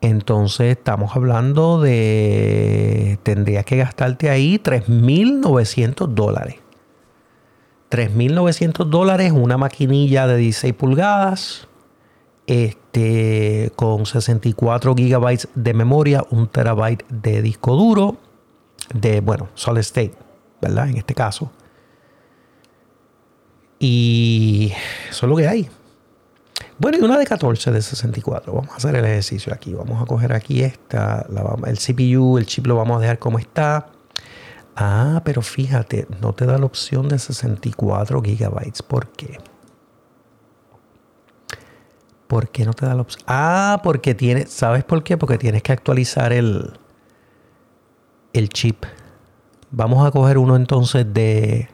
entonces 0.00 0.76
estamos 0.76 1.16
hablando 1.16 1.80
de... 1.80 3.18
Tendrías 3.24 3.64
que 3.64 3.76
gastarte 3.76 4.30
ahí 4.30 4.60
3.900 4.62 6.06
dólares. 6.14 6.54
3.900 7.90 8.84
dólares, 8.84 9.32
una 9.32 9.58
maquinilla 9.58 10.28
de 10.28 10.36
16 10.36 10.74
pulgadas, 10.74 11.66
este, 12.46 13.72
con 13.74 14.06
64 14.06 14.94
gigabytes 14.94 15.48
de 15.56 15.74
memoria, 15.74 16.24
un 16.30 16.46
terabyte 16.46 17.04
de 17.08 17.42
disco 17.42 17.74
duro, 17.74 18.18
de, 18.94 19.20
bueno, 19.20 19.48
solid 19.54 19.80
state, 19.80 20.27
¿verdad? 20.60 20.88
En 20.88 20.96
este 20.96 21.14
caso. 21.14 21.50
Y 23.78 24.72
eso 25.08 25.26
es 25.26 25.30
lo 25.30 25.36
que 25.36 25.46
hay. 25.46 25.68
Bueno, 26.78 26.98
y 26.98 27.02
una 27.02 27.18
de 27.18 27.26
14 27.26 27.70
de 27.72 27.82
64. 27.82 28.52
Vamos 28.52 28.70
a 28.70 28.76
hacer 28.76 28.94
el 28.94 29.04
ejercicio 29.04 29.52
aquí. 29.52 29.74
Vamos 29.74 30.00
a 30.02 30.06
coger 30.06 30.32
aquí 30.32 30.62
esta, 30.62 31.26
el 31.66 31.78
CPU, 31.78 32.38
el 32.38 32.46
chip 32.46 32.66
lo 32.66 32.76
vamos 32.76 32.98
a 32.98 33.00
dejar 33.00 33.18
como 33.18 33.38
está. 33.38 33.88
Ah, 34.76 35.22
pero 35.24 35.42
fíjate, 35.42 36.06
no 36.20 36.32
te 36.34 36.46
da 36.46 36.56
la 36.56 36.66
opción 36.66 37.08
de 37.08 37.18
64 37.18 38.22
gigabytes. 38.22 38.82
¿Por 38.82 39.08
qué? 39.08 39.38
¿Por 42.28 42.50
qué 42.50 42.64
no 42.64 42.74
te 42.74 42.86
da 42.86 42.94
la 42.94 43.02
opción? 43.02 43.24
Ah, 43.26 43.80
porque 43.82 44.14
tiene, 44.14 44.46
¿sabes 44.46 44.84
por 44.84 45.02
qué? 45.02 45.16
Porque 45.16 45.38
tienes 45.38 45.62
que 45.62 45.72
actualizar 45.72 46.32
el, 46.32 46.78
el 48.32 48.48
chip. 48.50 48.84
Vamos 49.70 50.06
a 50.06 50.10
coger 50.10 50.38
uno 50.38 50.56
entonces 50.56 51.06
de... 51.12 51.68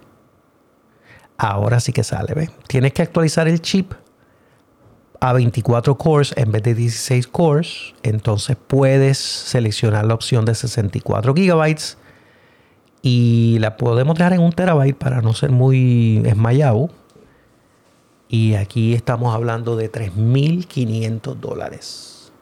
Ahora 1.36 1.80
sí 1.80 1.92
que 1.92 2.04
sale, 2.04 2.32
¿ves? 2.34 2.50
Tienes 2.68 2.92
que 2.92 3.02
actualizar 3.02 3.48
el 3.48 3.60
chip 3.60 3.92
a 5.20 5.32
24 5.32 5.96
cores 5.96 6.34
en 6.36 6.52
vez 6.52 6.62
de 6.62 6.74
16 6.74 7.26
cores, 7.28 7.94
entonces 8.02 8.56
puedes 8.66 9.18
seleccionar 9.18 10.04
la 10.04 10.14
opción 10.14 10.44
de 10.44 10.54
64 10.54 11.34
gigabytes 11.34 11.96
y 13.02 13.58
la 13.58 13.76
podemos 13.76 14.16
dejar 14.16 14.34
en 14.34 14.40
un 14.40 14.52
terabyte 14.52 14.96
para 14.96 15.22
no 15.22 15.32
ser 15.34 15.50
muy 15.50 16.22
esmayado. 16.24 16.90
Y 18.28 18.54
aquí 18.54 18.94
estamos 18.94 19.34
hablando 19.34 19.76
de 19.76 19.90
3.500 19.90 21.34
dólares 21.36 22.32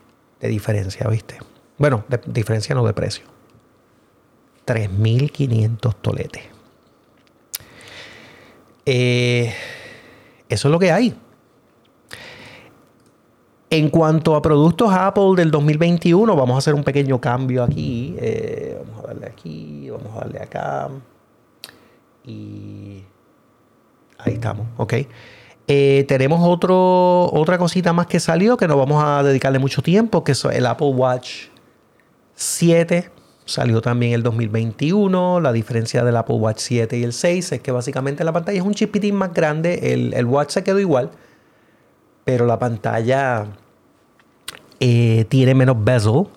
de 0.40 0.48
diferencia, 0.48 1.09
¿viste? 1.09 1.38
Bueno, 1.78 2.05
de 2.09 2.20
diferencia 2.26 2.74
no 2.74 2.84
de 2.84 2.92
precio. 2.92 3.31
3.500 4.66 5.94
toletes. 6.00 6.42
Eh, 8.86 9.52
eso 10.48 10.68
es 10.68 10.72
lo 10.72 10.78
que 10.78 10.92
hay. 10.92 11.14
En 13.70 13.88
cuanto 13.88 14.36
a 14.36 14.42
productos 14.42 14.92
Apple 14.92 15.32
del 15.36 15.50
2021, 15.50 16.36
vamos 16.36 16.54
a 16.56 16.58
hacer 16.58 16.74
un 16.74 16.84
pequeño 16.84 17.20
cambio 17.20 17.62
aquí. 17.62 18.14
Eh, 18.18 18.78
vamos 18.86 19.04
a 19.04 19.06
darle 19.08 19.26
aquí, 19.26 19.88
vamos 19.88 20.14
a 20.14 20.20
darle 20.20 20.40
acá. 20.40 20.90
Y 22.24 23.02
ahí 24.18 24.34
estamos. 24.34 24.66
Eh, 25.68 26.04
tenemos 26.06 26.40
otro, 26.42 27.32
otra 27.32 27.56
cosita 27.56 27.94
más 27.94 28.06
que 28.06 28.20
salió 28.20 28.58
que 28.58 28.68
no 28.68 28.76
vamos 28.76 29.02
a 29.02 29.22
dedicarle 29.22 29.58
mucho 29.58 29.80
tiempo, 29.80 30.22
que 30.22 30.32
es 30.32 30.44
el 30.44 30.66
Apple 30.66 30.88
Watch 30.88 31.46
7. 32.34 33.21
Salió 33.45 33.80
también 33.80 34.12
el 34.12 34.22
2021. 34.22 35.40
La 35.40 35.53
diferencia 35.53 36.05
del 36.05 36.16
Apple 36.16 36.36
Watch 36.36 36.59
7 36.59 36.99
y 36.99 37.03
el 37.03 37.12
6 37.12 37.53
es 37.53 37.61
que 37.61 37.72
básicamente 37.72 38.24
la 38.24 38.32
pantalla 38.32 38.59
es 38.59 38.64
un 38.64 38.74
chipitín 38.74 39.16
más 39.16 39.34
grande. 39.34 39.93
El, 39.93 40.14
el 40.14 40.26
Watch 40.26 40.51
se 40.51 40.62
quedó 40.62 40.78
igual, 40.78 41.11
pero 42.24 42.47
la 42.47 42.59
pantalla 42.59 43.47
eh, 44.78 45.26
tiene 45.28 45.55
menos 45.55 45.82
bezel, 45.82 46.28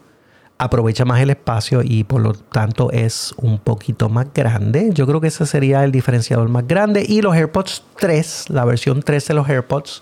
aprovecha 0.57 1.05
más 1.05 1.21
el 1.21 1.29
espacio 1.29 1.81
y 1.83 2.03
por 2.03 2.21
lo 2.21 2.33
tanto 2.33 2.91
es 2.91 3.35
un 3.37 3.59
poquito 3.59 4.09
más 4.09 4.27
grande. 4.33 4.89
Yo 4.91 5.05
creo 5.05 5.21
que 5.21 5.27
ese 5.27 5.45
sería 5.45 5.83
el 5.83 5.91
diferenciador 5.91 6.49
más 6.49 6.67
grande. 6.67 7.05
Y 7.07 7.21
los 7.21 7.35
AirPods 7.35 7.83
3, 7.99 8.49
la 8.49 8.65
versión 8.65 9.03
3 9.03 9.27
de 9.27 9.33
los 9.35 9.47
AirPods 9.47 10.01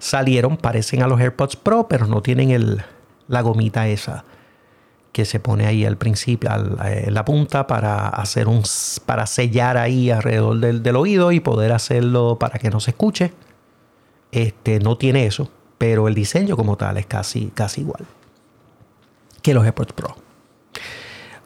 salieron, 0.00 0.56
parecen 0.56 1.02
a 1.02 1.06
los 1.06 1.20
AirPods 1.20 1.54
Pro, 1.56 1.86
pero 1.88 2.06
no 2.06 2.22
tienen 2.22 2.50
el, 2.50 2.82
la 3.28 3.40
gomita 3.42 3.86
esa 3.86 4.24
que 5.12 5.24
se 5.24 5.40
pone 5.40 5.66
ahí 5.66 5.84
al 5.84 5.96
principio, 5.96 6.50
eh, 6.84 7.04
en 7.06 7.14
la 7.14 7.24
punta 7.24 7.66
para 7.66 8.08
hacer 8.08 8.48
un, 8.48 8.62
para 9.06 9.26
sellar 9.26 9.76
ahí 9.76 10.10
alrededor 10.10 10.58
del, 10.60 10.82
del, 10.82 10.96
oído 10.96 11.32
y 11.32 11.40
poder 11.40 11.72
hacerlo 11.72 12.38
para 12.38 12.58
que 12.58 12.70
no 12.70 12.80
se 12.80 12.92
escuche. 12.92 13.32
Este 14.32 14.78
no 14.78 14.96
tiene 14.96 15.26
eso 15.26 15.50
pero 15.80 16.08
el 16.08 16.14
diseño 16.14 16.58
como 16.58 16.76
tal 16.76 16.98
es 16.98 17.06
casi, 17.06 17.46
casi 17.54 17.80
igual 17.80 18.04
que 19.40 19.54
los 19.54 19.64
AirPods 19.64 19.94
Pro. 19.94 20.14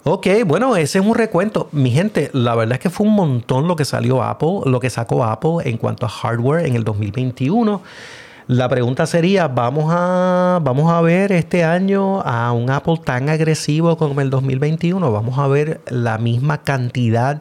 Ok, 0.03 0.27
bueno, 0.45 0.75
ese 0.75 0.99
es 0.99 1.07
un 1.07 1.15
recuento. 1.15 1.69
Mi 1.71 1.93
gente, 1.93 2.31
la 2.33 2.57
verdad 2.57 2.73
es 2.73 2.81
que 2.81 2.91
fue 2.91 3.07
un 3.07 3.13
montón 3.13 3.69
lo 3.69 3.77
que 3.77 3.85
salió 3.85 4.25
Apple, 4.25 4.63
lo 4.67 4.81
que 4.81 4.91
sacó 4.91 5.23
Apple 5.23 5.59
en 5.63 5.77
cuanto 5.79 6.05
a 6.05 6.09
hardware 6.09 6.67
en 6.67 6.75
el 6.75 6.83
2021. 6.83 7.81
La 8.47 8.69
pregunta 8.69 9.07
sería, 9.07 9.49
¿vamos 9.49 9.87
a, 9.89 10.61
vamos 10.63 10.93
a 10.93 11.01
ver 11.01 11.33
este 11.33 11.65
año 11.65 12.21
a 12.21 12.53
un 12.53 12.69
Apple 12.69 13.01
tan 13.03 13.31
agresivo 13.31 13.97
como 13.97 14.21
el 14.21 14.29
2021? 14.29 15.11
¿Vamos 15.11 15.39
a 15.39 15.47
ver 15.47 15.81
la 15.89 16.19
misma 16.19 16.63
cantidad 16.63 17.41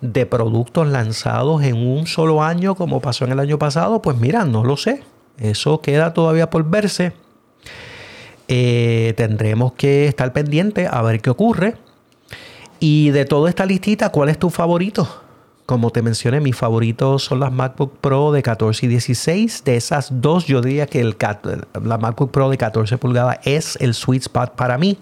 de 0.00 0.26
productos 0.26 0.88
lanzados 0.88 1.62
en 1.62 1.76
un 1.76 2.08
solo 2.08 2.42
año 2.42 2.74
como 2.74 3.00
pasó 3.00 3.24
en 3.24 3.30
el 3.32 3.38
año 3.38 3.56
pasado? 3.56 4.02
Pues 4.02 4.16
mira, 4.16 4.44
no 4.44 4.64
lo 4.64 4.76
sé. 4.76 5.04
Eso 5.38 5.80
queda 5.80 6.12
todavía 6.12 6.50
por 6.50 6.68
verse. 6.68 7.12
Eh, 8.48 9.14
tendremos 9.16 9.74
que 9.74 10.08
estar 10.08 10.32
pendientes 10.32 10.88
a 10.90 11.02
ver 11.02 11.20
qué 11.20 11.30
ocurre. 11.30 11.76
Y 12.80 13.10
de 13.10 13.26
toda 13.26 13.48
esta 13.48 13.64
listita, 13.64 14.08
¿cuál 14.08 14.28
es 14.28 14.40
tu 14.40 14.50
favorito? 14.50 15.21
Como 15.72 15.90
te 15.90 16.02
mencioné, 16.02 16.40
mis 16.40 16.54
favoritos 16.54 17.24
son 17.24 17.40
las 17.40 17.50
MacBook 17.50 17.96
Pro 17.96 18.30
de 18.30 18.42
14 18.42 18.84
y 18.84 18.90
16. 18.90 19.64
De 19.64 19.76
esas 19.76 20.20
dos, 20.20 20.44
yo 20.44 20.60
diría 20.60 20.86
que 20.86 21.02
la 21.02 21.96
MacBook 21.96 22.30
Pro 22.30 22.50
de 22.50 22.58
14 22.58 22.98
pulgadas 22.98 23.38
es 23.44 23.78
el 23.80 23.94
sweet 23.94 24.20
spot 24.20 24.54
para 24.54 24.76
mí. 24.76 24.98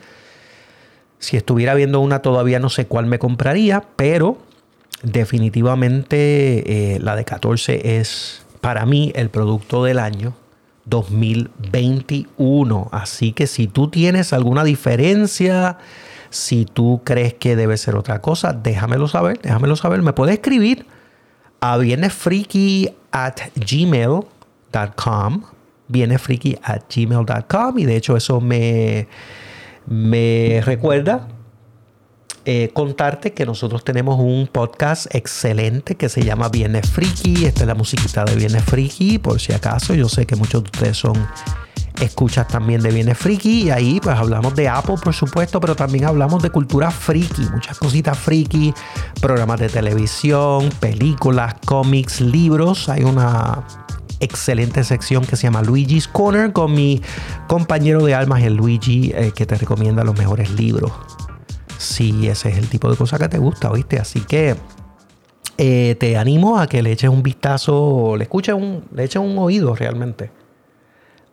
Si 1.19 1.37
estuviera 1.37 1.75
viendo 1.75 1.99
una 1.99 2.23
todavía 2.23 2.61
no 2.61 2.69
sé 2.69 2.87
cuál 2.87 3.07
me 3.07 3.19
compraría, 3.19 3.83
pero 3.97 4.39
definitivamente 5.03 6.95
eh, 6.95 7.01
la 7.01 7.17
de 7.17 7.25
14 7.25 7.99
es 7.99 8.47
para 8.61 8.87
mí 8.87 9.11
el 9.17 9.29
producto 9.29 9.83
del 9.83 9.99
año 9.99 10.35
2021. 10.85 12.91
Así 12.93 13.33
que 13.33 13.49
si 13.49 13.67
tú 13.67 13.89
tienes 13.89 14.33
alguna 14.33 14.63
diferencia, 14.63 15.79
si 16.31 16.65
tú 16.65 17.03
crees 17.05 17.35
que 17.35 17.57
debe 17.57 17.77
ser 17.77 17.97
otra 17.97 18.21
cosa, 18.21 18.53
déjamelo 18.53 19.09
saber, 19.09 19.41
déjamelo 19.41 19.77
saber. 19.77 20.03
Me 20.03 20.13
puedes 20.13 20.35
escribir 20.35 20.87
a 21.61 21.77
vienefriki 21.77 22.91
at 23.13 23.41
gmail.com 23.55 25.43
vienefriki 25.89 26.57
at 26.63 26.83
gmail.com 26.89 27.79
y 27.79 27.85
de 27.85 27.97
hecho 27.97 28.17
eso 28.17 28.41
me, 28.41 29.09
me 29.87 30.63
recuerda 30.65 31.27
eh, 32.47 32.71
contarte 32.73 33.33
que 33.33 33.45
nosotros 33.45 33.85
tenemos 33.85 34.19
un 34.19 34.47
podcast 34.47 35.15
excelente 35.15 35.97
que 35.97 36.09
se 36.09 36.23
llama 36.23 36.49
Viernes 36.49 36.89
Friki. 36.89 37.45
Esta 37.45 37.63
es 37.63 37.67
la 37.67 37.75
musiquita 37.75 38.25
de 38.25 38.35
Viernes 38.35 38.65
Friki, 38.65 39.19
por 39.19 39.39
si 39.39 39.53
acaso. 39.53 39.93
Yo 39.95 40.09
sé 40.09 40.25
que 40.25 40.37
muchos 40.37 40.63
de 40.65 40.71
ustedes 40.71 40.97
son 40.97 41.27
escuchas 42.01 42.49
también 42.49 42.83
de 42.83 42.91
Viernes 42.91 43.19
Friki 43.19 43.65
y 43.65 43.71
ahí 43.71 44.01
pues 44.03 44.17
hablamos 44.17 44.55
de 44.55 44.69
Apple 44.69 44.97
por 45.03 45.15
supuesto, 45.15 45.61
pero 45.61 45.75
también 45.77 46.05
hablamos 46.05 46.43
de 46.43 46.51
cultura 46.51 46.91
friki, 46.91 47.43
muchas 47.53 47.79
cositas 47.79 48.19
friki, 48.19 48.73
programas 49.21 49.61
de 49.61 49.69
televisión, 49.69 50.71
películas, 50.81 51.55
cómics, 51.65 52.21
libros. 52.21 52.89
Hay 52.89 53.03
una 53.03 53.65
excelente 54.21 54.85
sección 54.85 55.25
que 55.25 55.37
se 55.37 55.45
llama 55.45 55.63
Luigi's 55.63 56.09
Corner 56.09 56.53
con 56.53 56.75
mi 56.75 57.03
compañero 57.49 58.05
de 58.05 58.15
almas, 58.15 58.43
el 58.43 58.55
Luigi, 58.55 59.13
eh, 59.15 59.33
que 59.35 59.47
te 59.47 59.57
recomienda 59.57 60.05
los 60.05 60.17
mejores 60.17 60.51
libros 60.53 60.93
si 61.79 62.29
ese 62.29 62.51
es 62.51 62.59
el 62.59 62.69
tipo 62.69 62.91
de 62.91 62.97
cosa 62.97 63.19
que 63.19 63.29
te 63.29 63.39
gusta, 63.39 63.71
¿viste? 63.73 63.99
Así 63.99 64.21
que 64.21 64.55
eh, 65.57 65.97
te 65.99 66.19
animo 66.19 66.59
a 66.59 66.67
que 66.67 66.83
le 66.83 66.93
eches 66.93 67.09
un 67.09 67.23
vistazo, 67.23 68.17
le 68.17 68.25
escuches 68.25 68.55
un, 68.55 68.85
le 68.95 69.05
eches 69.05 69.23
un 69.23 69.39
oído 69.39 69.75
realmente 69.75 70.31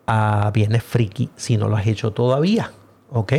a 0.08 0.50
Viernes 0.54 0.84
Friki 0.84 1.30
si 1.36 1.58
no 1.58 1.68
lo 1.68 1.76
has 1.76 1.86
hecho 1.86 2.12
todavía, 2.12 2.72
¿ok? 3.12 3.34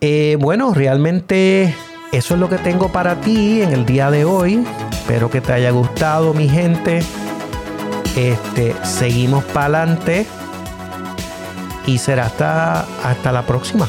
Eh, 0.00 0.36
bueno, 0.40 0.72
realmente 0.72 1.74
eso 2.12 2.34
es 2.34 2.40
lo 2.40 2.48
que 2.48 2.58
tengo 2.58 2.90
para 2.92 3.20
ti 3.20 3.60
en 3.62 3.72
el 3.72 3.84
día 3.84 4.10
de 4.10 4.24
hoy. 4.24 4.64
Espero 4.92 5.30
que 5.30 5.40
te 5.40 5.52
haya 5.52 5.70
gustado, 5.70 6.32
mi 6.32 6.48
gente. 6.48 7.00
Este, 8.16 8.74
seguimos 8.82 9.44
para 9.44 9.82
adelante 9.82 10.26
y 11.86 11.98
será 11.98 12.26
hasta, 12.26 12.80
hasta 13.02 13.32
la 13.32 13.42
próxima. 13.42 13.86